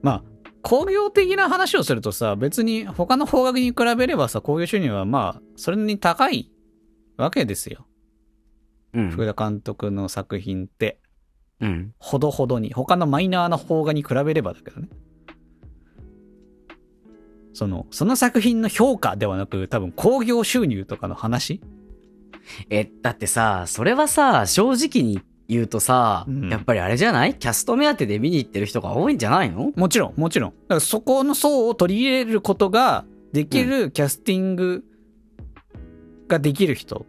[0.00, 0.22] まあ
[0.62, 6.50] 工業的な話をするとさ別に他の方角に比べればさ興行収入はまあそれに高い
[7.16, 7.86] わけですよ。
[8.94, 9.10] うん。
[9.10, 11.00] 福田監督の作品って。
[11.60, 11.94] うん。
[11.98, 12.72] ほどほどに。
[12.72, 14.88] 他のマイナーな邦画に比べればだけどね。
[17.54, 21.60] そのその作品の評価ではなく多分興行収入とかの話？
[22.70, 26.50] え、だってさ、それはさ、正直に言うとさ、うん。
[26.50, 27.34] やっぱりあれじゃない？
[27.34, 29.72] キャスト目当てで見に行ってる人が多いんじゃないの？
[29.76, 30.50] もちろんもちろん。
[30.50, 34.84] だからそこの層を取り入れることができるキャスティング
[36.28, 37.06] ができる人。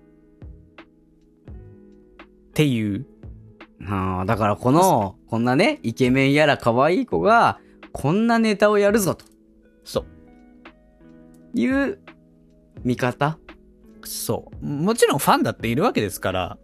[2.49, 3.05] っていう。
[3.85, 7.59] ああ、だからこの、こんなね、イケメンやら可愛い子が、
[7.91, 9.25] こんなネタをやるぞと。
[9.83, 10.05] そ
[11.55, 11.59] う。
[11.59, 11.99] いう
[12.83, 13.37] 見方？
[14.03, 14.65] そう。
[14.65, 16.57] もちろんファンだっているわけですから、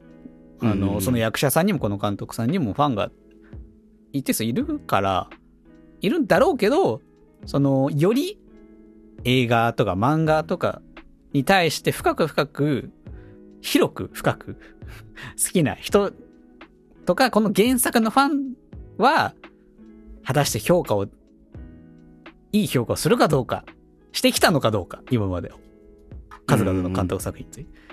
[0.62, 3.12] あの、その役者さんにもこの監督さんにもファンが
[4.14, 5.30] 一定数いるから、
[6.02, 7.02] いるんだろうけど、
[7.46, 8.40] その、より
[9.24, 10.82] 映画とか漫画とか
[11.34, 12.92] に対して深く深く、
[13.62, 14.56] 広く深く
[15.42, 16.12] 好きな人
[17.06, 18.54] とか、この原作のファン
[18.98, 19.34] は、
[20.24, 21.08] 果たして評価を、
[22.52, 23.66] いい評価をするかどうか、
[24.12, 25.54] してきたのかどうか、今までを。
[26.46, 27.89] 数々の監督作品について。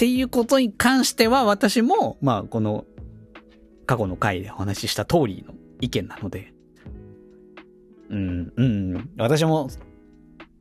[0.00, 2.86] っていうことに関しては私も、まあ、この
[3.84, 6.54] 過去の回でお話しした通りの意見なので、
[8.08, 9.68] うん、うん、私も、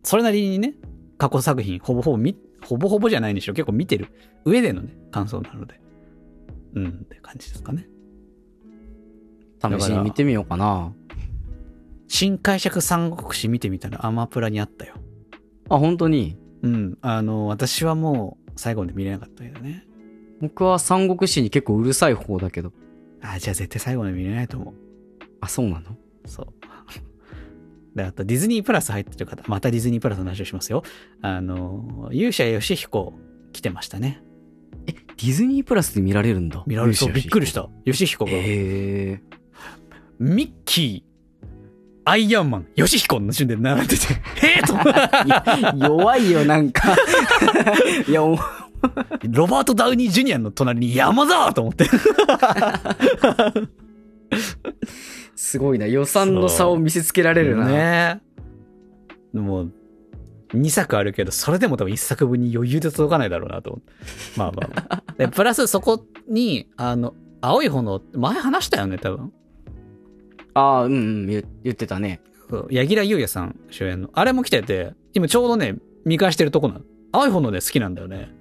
[0.03, 0.73] それなりにね、
[1.17, 2.35] 過去作品、ほぼほぼ見、
[2.65, 4.09] ほぼほぼじゃないにしろ結構見てる
[4.43, 5.79] 上でのね、感想なので、
[6.75, 7.87] うん、って感じですかね。
[9.63, 10.91] 試しに見てみようかな。
[12.09, 14.95] 新解釈三国志見てみたらアマプラにあったよ。
[15.69, 16.37] あ、本当に？
[16.61, 19.85] うん、あの、私はもう最後まで見れなかったけどね。
[20.41, 22.71] 僕は三国志に結構うるさい方だけど。
[23.21, 24.73] あ、じゃあ絶対最後まで見れないと思う。
[25.41, 25.97] あ、そうなの？
[26.25, 26.47] そう。
[27.95, 30.83] で、あとディズニープラス入ってる方、またディズニープラスの話をしますよ。
[31.21, 33.13] あの、勇者ヨシヒコ
[33.53, 34.21] 来てましたね。
[34.87, 36.63] え、ディズニープラスで見られるんだ？
[36.67, 37.67] 見られるそう、びっくりした。
[37.85, 39.21] ヨシヒコが、へえ。
[40.19, 41.09] ミッキー、
[42.05, 44.13] アイアンマン、ヨシヒコの順で並んでて、
[44.45, 44.73] へえと、
[45.87, 46.95] 弱いよ、なんか。
[48.07, 48.37] いや、お
[49.29, 51.85] ロバート・ダウニー・ジュニアの隣に山だと思って。
[55.35, 55.87] すごいな。
[55.87, 57.65] 予算の差を見せつけられるな。
[57.65, 58.21] ね
[59.33, 59.37] え。
[59.37, 59.71] もう、
[60.53, 63.93] 2作あるけど、それでも多分1作分に余裕で届かないだろうなと思って。
[64.37, 65.03] まあまあまあ。
[65.17, 69.31] で、プラスそこに、あの、青い炎、前話したよね、多分。
[70.53, 72.21] ああ、うんうん、言言ってたね。
[72.69, 74.09] 柳楽優弥さん主演の。
[74.13, 76.81] あれも来てて、今ちょうどね、見返してるとこなの。
[77.11, 78.31] 青い炎で好きなんだよね。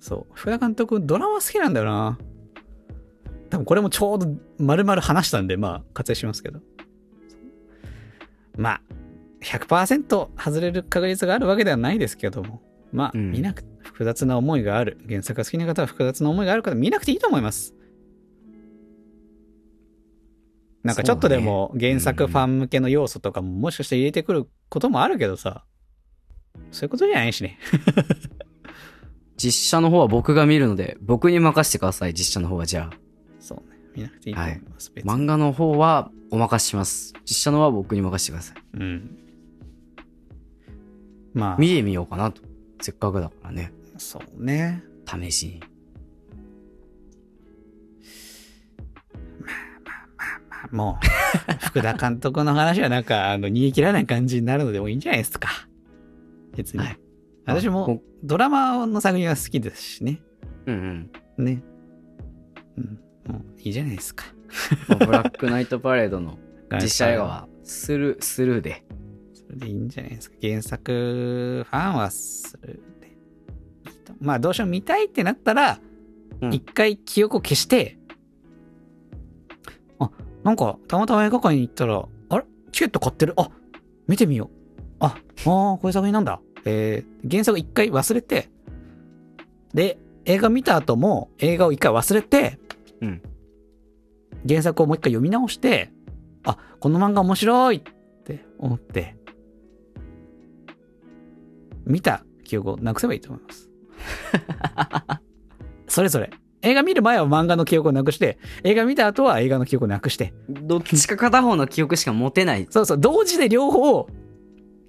[0.00, 0.32] そう。
[0.34, 2.18] 福田監督、ドラマ好きなんだよな。
[3.50, 4.28] 多分これもちょうど
[4.58, 6.60] 丸々話したんで、まあ、割愛しますけど。
[8.56, 8.80] まあ、
[9.42, 12.62] 100%外れる確率があるわけではないですけども。
[12.92, 14.98] まあ、うん見なく、複雑な思いがある。
[15.08, 17.74] 原作が好きな方は複雑な思いがあるから見なくていいと思います。
[20.82, 25.64] なんかちょっとでも原作ファン向けの要素とかももしかして入れてくることもあるけどさ、
[26.70, 27.58] そういうことじゃないしね。
[29.36, 32.96] 実写の方は僕が見るので、僕に任せてください、実写の方はじゃあ。
[33.38, 33.78] そうね。
[33.94, 34.92] 見なくていいと思います。
[34.94, 37.12] 別に漫画の方はお任せします。
[37.24, 38.56] 実写のは僕に任せてください。
[38.74, 39.18] うん。
[41.34, 42.42] まあ、見てみようかなと。
[42.80, 43.72] せっかくだからね。
[43.98, 44.82] そうね。
[45.06, 45.60] 試しに。
[50.72, 50.98] も
[51.50, 55.48] う、福田監督の話はなんか、あの、逃げ切らない感じになるのでもいいんじゃないですか。
[56.56, 56.80] 別に。
[56.80, 56.98] はい
[57.48, 60.20] 私もこドラマの作品は好きですしね。
[60.66, 61.44] うんうん。
[61.44, 61.62] ね。
[62.76, 62.98] うん。
[63.32, 64.24] もういいじゃないですか。
[64.98, 66.38] ブラックナイトパレードの
[66.82, 68.84] 実写映画はスルー、スルーで。
[69.32, 70.36] それでいいんじゃないですか。
[70.42, 73.14] 原作ファンはするでいい
[74.04, 74.12] と。
[74.18, 75.78] まあどうしても見たいってなったら、
[76.40, 77.96] うん一回記憶を消して、
[80.00, 80.10] あ、
[80.42, 82.44] なんかたまたま映画館に行ったら、あれ？
[82.72, 83.34] チケット買ってる？
[83.36, 83.50] あ、
[84.08, 84.56] 見てみよう。
[84.98, 86.40] あ、あーこういう作品なんだ。
[86.66, 88.50] えー、原作一回忘れて、
[89.72, 92.58] で、映画見た後も映画を一回忘れて、
[93.00, 93.22] うん。
[94.46, 95.92] 原作をもう一回読み直して、
[96.44, 97.82] あ、この漫画面白いっ
[98.24, 99.16] て思って、
[101.84, 103.70] 見た記憶をなくせばいいと思います。
[105.88, 106.30] それぞれ。
[106.62, 112.66] 映画見る前は漫画の記憶をなくして、映画見た後は映画の記憶をなくして、どっちか片方の記憶しか持てない。
[112.70, 114.08] そうそう、同時で両方、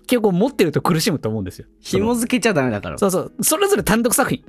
[0.08, 1.68] 記憶を持ってると苦しむと思うんですよ。
[1.80, 2.98] 紐付けちゃダメだから。
[2.98, 4.44] そうそう、それぞれ単独作品。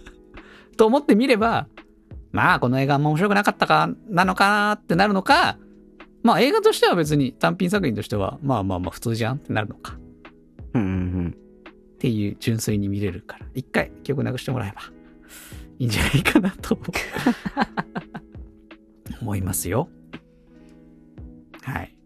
[0.76, 1.68] と思ってみれば、
[2.32, 5.58] まあ、この映画あんま面白くなかったか、なのかなってなるのか、
[6.22, 9.98] まあ映画としては別に単品作品としては、まあまあまあ普通じゃんってなるのか。
[10.74, 11.36] うんうんうん。
[11.36, 14.82] っていう純粋に見れるから、一回記憶なくしてもらえば
[15.78, 16.78] いいんじゃないかなと
[19.20, 19.88] 思 いますよ。
[21.62, 21.97] はい。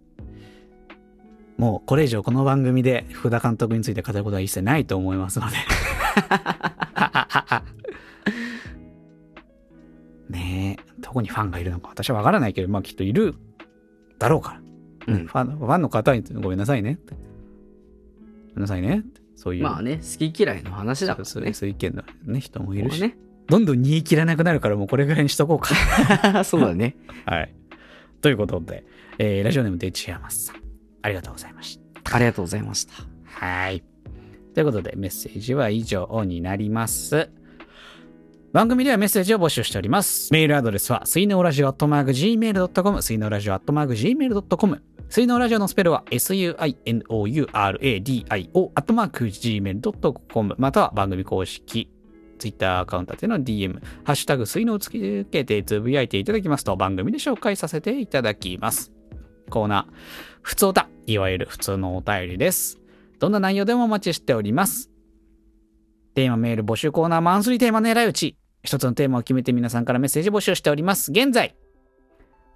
[1.59, 5.57] もうこれ以上この番組で福田監督について語ることは一切ないと思いますので。
[10.30, 13.34] ねえ、どこにファンがいるのか私はわからないけど、まあきっといる
[14.18, 14.61] だろうから。
[15.14, 16.98] うんファンファンの方にごめんなさいね。
[17.07, 19.03] ごめんなさいね。
[19.36, 19.64] そういう。
[19.64, 21.53] まあね、好き嫌いの話だからね。
[21.53, 23.16] そういう意見の、ね、人もいるし、ね。
[23.48, 25.74] どんどん逃げ切らなくなるからもうこれぐらいにしとこうか。
[26.44, 26.96] そうだね。
[27.26, 27.53] はい。
[28.20, 28.84] ということで、
[29.18, 30.61] えーラジオネームでちやまさん。
[31.03, 32.16] ありがとうございました。
[32.16, 32.92] ありがとうございました。
[33.24, 33.82] はい。
[34.55, 37.30] ということで、メッセージは以上になります。
[38.53, 40.30] 番組ではメッセージを募集しております。
[40.32, 51.90] メールアドレスは、水のラジオアットマーク Gmail.com、水のラジオアットマーク Gmail.com、水のラジオのスペルは suinouradio アットマーク Gmail.com、または番組公式
[52.38, 58.90] ツイッターアカウントでの DM、ハッシュタグ水のをつけてつぶやいていただきますと番組で紹介させていただきます。
[59.48, 59.92] コーナー、
[60.43, 62.78] 普通だ、いわゆる普通のお便りです。
[63.18, 64.90] どんな内容でもお待ちしております。
[66.14, 68.36] テーマメール募集コーナーマンスリーテーマ狙い撃ち。
[68.62, 71.11] 一つのテーマを決めて皆さんからメッセージ募集しております。
[71.11, 71.55] 現在、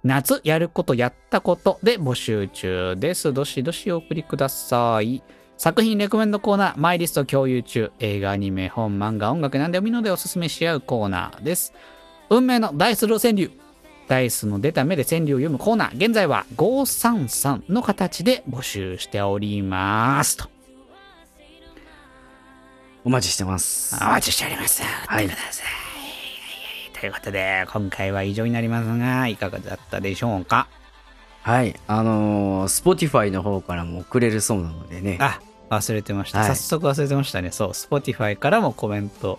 [0.03, 3.33] 夏やることやったことで募集中です。
[3.33, 5.23] どしどしお送りください。
[5.57, 11.73] 作品レコメンドコーナー、マイリスト共有中、映画、アニメ、本、漫画、音楽なんでもいいのでおすすめし合うコーナーです。
[12.29, 13.51] 運命のダイスロー川柳。
[14.07, 20.37] ダイスの出た目で川柳を読むコーナー、現在は533の形で募集しております。
[20.37, 20.49] と。
[23.03, 23.95] お待ちしてます。
[24.01, 24.81] お待ちしております。
[24.83, 26.99] はいください。
[26.99, 30.67] ということで、今回は以上になりますが、いかがだったでしょうか？
[31.43, 31.75] はい。
[31.87, 35.17] あのー、Spotify の方からも送れるそうなのでね。
[35.21, 35.39] あ、
[35.69, 36.39] 忘れてました。
[36.39, 37.51] はい早速忘れてましたね。
[37.51, 39.37] そう、Spotify からもコメント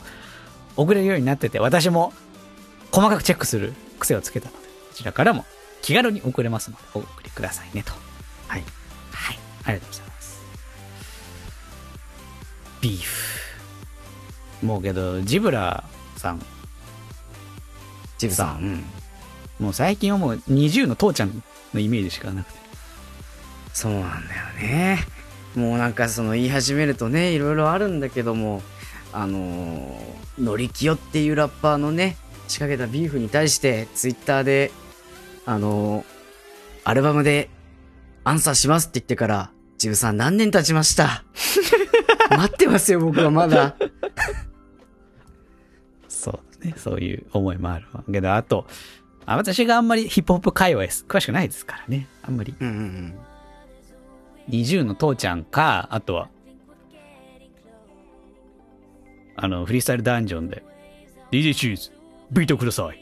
[0.76, 2.12] 送れるようになってて、私も
[2.92, 5.44] 細かくチェックする癖をつけたので、こちらからも
[5.82, 7.92] 気軽に送れますので、お送りくださいねと。
[8.46, 8.64] はい。
[9.12, 9.38] はい。
[9.64, 10.40] ありがとうございます。
[12.80, 14.66] ビーフ。
[14.66, 15.84] もうけど、ジブラ
[16.16, 16.44] さん、
[18.18, 18.56] ジブさん。
[18.58, 18.84] うん。
[19.66, 21.42] もう最近はもう20の父ちゃん
[21.72, 22.58] のイメージしかなくて。
[23.72, 24.98] そうなんだよね。
[25.54, 28.62] もうなんかその言い始めるとね、いろいろあるんだけども、
[29.12, 32.16] あのー、のりきよっていうラッパーのね、
[32.48, 34.70] 仕掛けたビーフに対して、ツイッターで、
[35.46, 36.04] あのー、
[36.84, 37.50] アルバムで
[38.24, 41.24] アンサーしますって言ってから、ジブさん何年経ちました？
[42.30, 43.76] 待ってますよ、僕はまだ。
[46.08, 46.74] そうね。
[46.76, 48.02] そういう思いもあるわ。
[48.10, 48.66] けど、あと、
[49.24, 52.08] あ私があんまりヒップホップ界隈詳しくないですからね。
[52.22, 52.54] あんまり。
[52.58, 53.14] うんうんうん。
[54.50, 56.28] 20の父ちゃんか、あとは、
[59.36, 60.64] あの、フリースタイルダンジョンで、
[61.30, 61.92] DJ チーズ、
[62.30, 62.98] ビートください。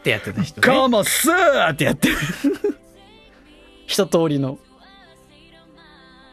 [0.00, 2.16] ってやってた人ねカモスーってやってる。
[3.86, 4.58] 一通りの、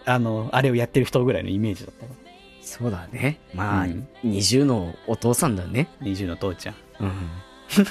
[0.05, 2.11] あの、あれをやってる人ぐらいのイメージだったわ。
[2.61, 6.75] そうだねまあ、うん20のお父さんだね20の父ちゃん。
[6.99, 7.11] うん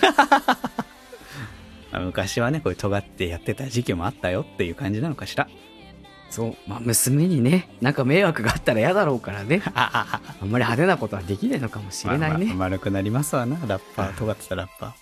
[1.91, 5.49] まあ昔はね、こういう尖ってやってた時期もあったよっていう感じなのかしら。
[6.31, 14.93] そうまあ娘にねなんか迷惑があったら嫌だろうからね あんまり派手なことはできないのかもしれないね、まあまあ丸くなりますわな、ラッパー、尖ってたラッパー。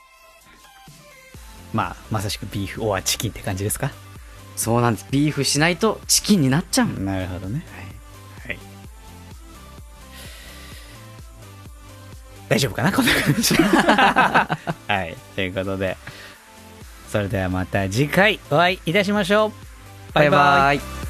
[1.73, 3.91] まあ、まさしくビーフ、オアチキンって感じですか。
[4.55, 7.65] そうなんですビーフしないとチキンになっちゃう、なるほどね。
[8.47, 8.59] はい。
[12.49, 13.55] 大丈夫かなこんな感じ。
[13.55, 15.17] はい。
[15.35, 15.97] ということで、
[17.11, 19.53] それではまた次回お会いいたしましょう。
[20.15, 21.06] バイバイ